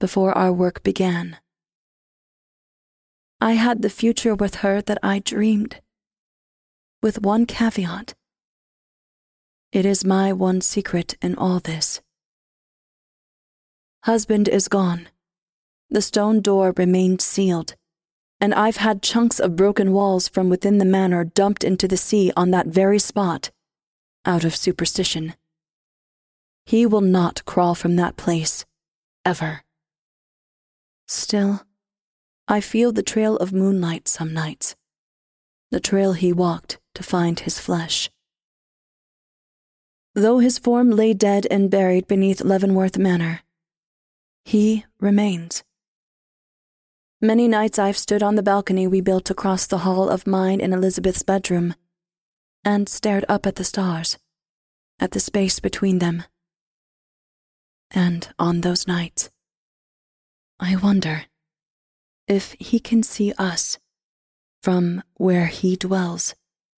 [0.02, 1.38] before our work began.
[3.40, 5.80] I had the future with her that I dreamed.
[7.06, 8.16] With one caveat.
[9.72, 12.02] It is my one secret in all this.
[14.06, 15.10] Husband is gone.
[15.92, 17.76] The stone door remained sealed,
[18.42, 22.32] and I've had chunks of broken walls from within the manor dumped into the sea
[22.36, 23.52] on that very spot,
[24.26, 25.36] out of superstition.
[26.66, 28.66] He will not crawl from that place,
[29.24, 29.62] ever.
[31.08, 31.68] Still,
[32.48, 34.76] I feel the trail of moonlight some nights,
[35.70, 38.10] the trail he walked to find his flesh.
[40.14, 43.42] Though his form lay dead and buried beneath Leavenworth Manor,
[44.46, 45.64] he remains.
[47.22, 50.74] Many nights I've stood on the balcony we built across the hall of mine and
[50.74, 51.76] Elizabeth's bedroom
[52.64, 54.18] and stared up at the stars,
[55.00, 56.24] at the space between them.
[57.92, 59.30] And on those nights,
[60.60, 61.26] I wonder
[62.28, 63.78] if he can see us
[64.64, 66.36] from where he dwells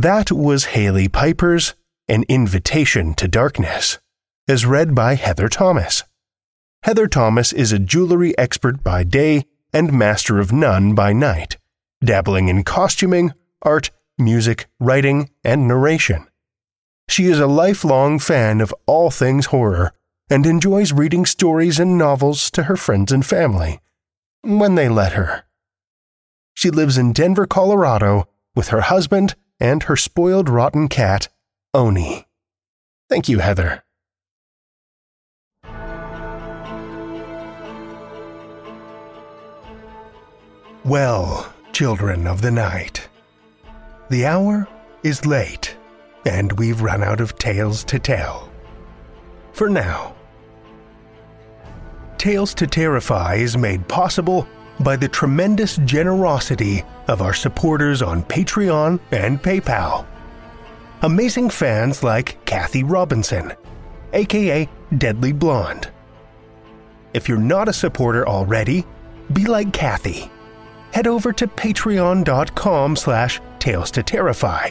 [0.00, 1.74] That was Hailey Piper's
[2.06, 3.98] An Invitation to Darkness,
[4.46, 6.04] as read by Heather Thomas.
[6.84, 11.56] Heather Thomas is a jewelry expert by day and master of none by night,
[12.00, 16.28] dabbling in costuming, art, music, writing, and narration.
[17.08, 19.90] She is a lifelong fan of all things horror
[20.30, 23.80] and enjoys reading stories and novels to her friends and family,
[24.42, 25.42] when they let her.
[26.54, 31.28] She lives in Denver, Colorado, with her husband and her spoiled rotten cat,
[31.74, 32.26] Oni.
[33.08, 33.84] Thank you, Heather.
[40.84, 43.08] Well, children of the night,
[44.10, 44.66] the hour
[45.02, 45.76] is late,
[46.24, 48.50] and we've run out of tales to tell.
[49.52, 50.14] For now.
[52.16, 54.46] Tales to Terrify is made possible
[54.80, 60.06] by the tremendous generosity of our supporters on Patreon and PayPal.
[61.02, 63.54] Amazing fans like Kathy Robinson,
[64.12, 65.90] aka Deadly Blonde.
[67.14, 68.84] If you're not a supporter already,
[69.32, 70.30] be like Kathy.
[70.92, 74.70] Head over to patreon.com slash tales to terrify,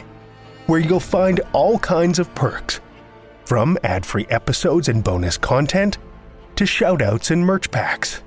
[0.66, 2.80] where you'll find all kinds of perks,
[3.44, 5.98] from ad-free episodes and bonus content
[6.56, 8.22] to shoutouts and merch packs.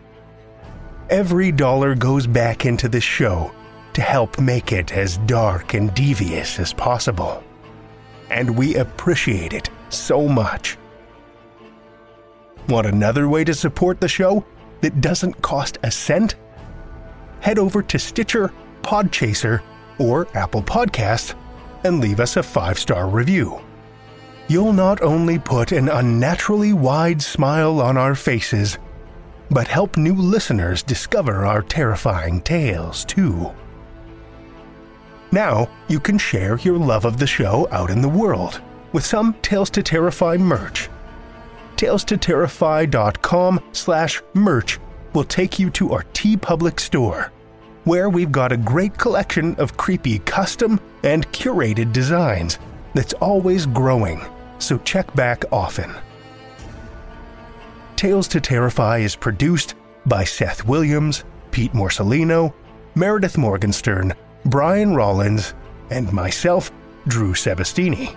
[1.10, 3.52] Every dollar goes back into the show
[3.93, 7.43] to help make it as dark and devious as possible.
[8.30, 10.77] And we appreciate it so much.
[12.69, 14.45] Want another way to support the show
[14.81, 16.35] that doesn't cost a cent?
[17.41, 19.61] Head over to Stitcher, Podchaser,
[19.99, 21.35] or Apple Podcasts
[21.84, 23.61] and leave us a five star review.
[24.47, 28.77] You'll not only put an unnaturally wide smile on our faces,
[29.49, 33.51] but help new listeners discover our terrifying tales too.
[35.32, 39.34] Now you can share your love of the show out in the world with some
[39.41, 40.90] Tales to Terrify merch.
[41.78, 44.80] TalesToTerrify.com slash merch
[45.14, 47.32] will take you to our TeePublic store,
[47.86, 52.60] where we've got a great collection of creepy custom and curated designs
[52.94, 54.22] that's always growing,
[54.60, 55.91] so check back often.
[57.95, 59.76] Tales to Terrify is produced
[60.06, 62.53] by Seth Williams, Pete Morcellino,
[62.95, 64.14] Meredith Morgenstern,
[64.45, 65.53] Brian Rollins,
[65.89, 66.72] and myself,
[67.07, 68.15] Drew Sebastini,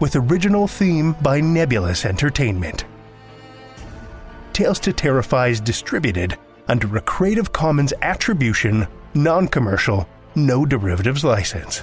[0.00, 2.84] with original theme by Nebulus Entertainment.
[4.52, 6.36] Tales to Terrify is distributed
[6.68, 11.82] under a Creative Commons Attribution, Non Commercial, No Derivatives license.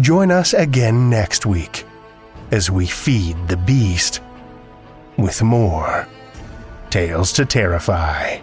[0.00, 1.84] Join us again next week
[2.50, 4.20] as we feed the beast
[5.16, 6.06] with more
[6.90, 8.38] Tales to Terrify.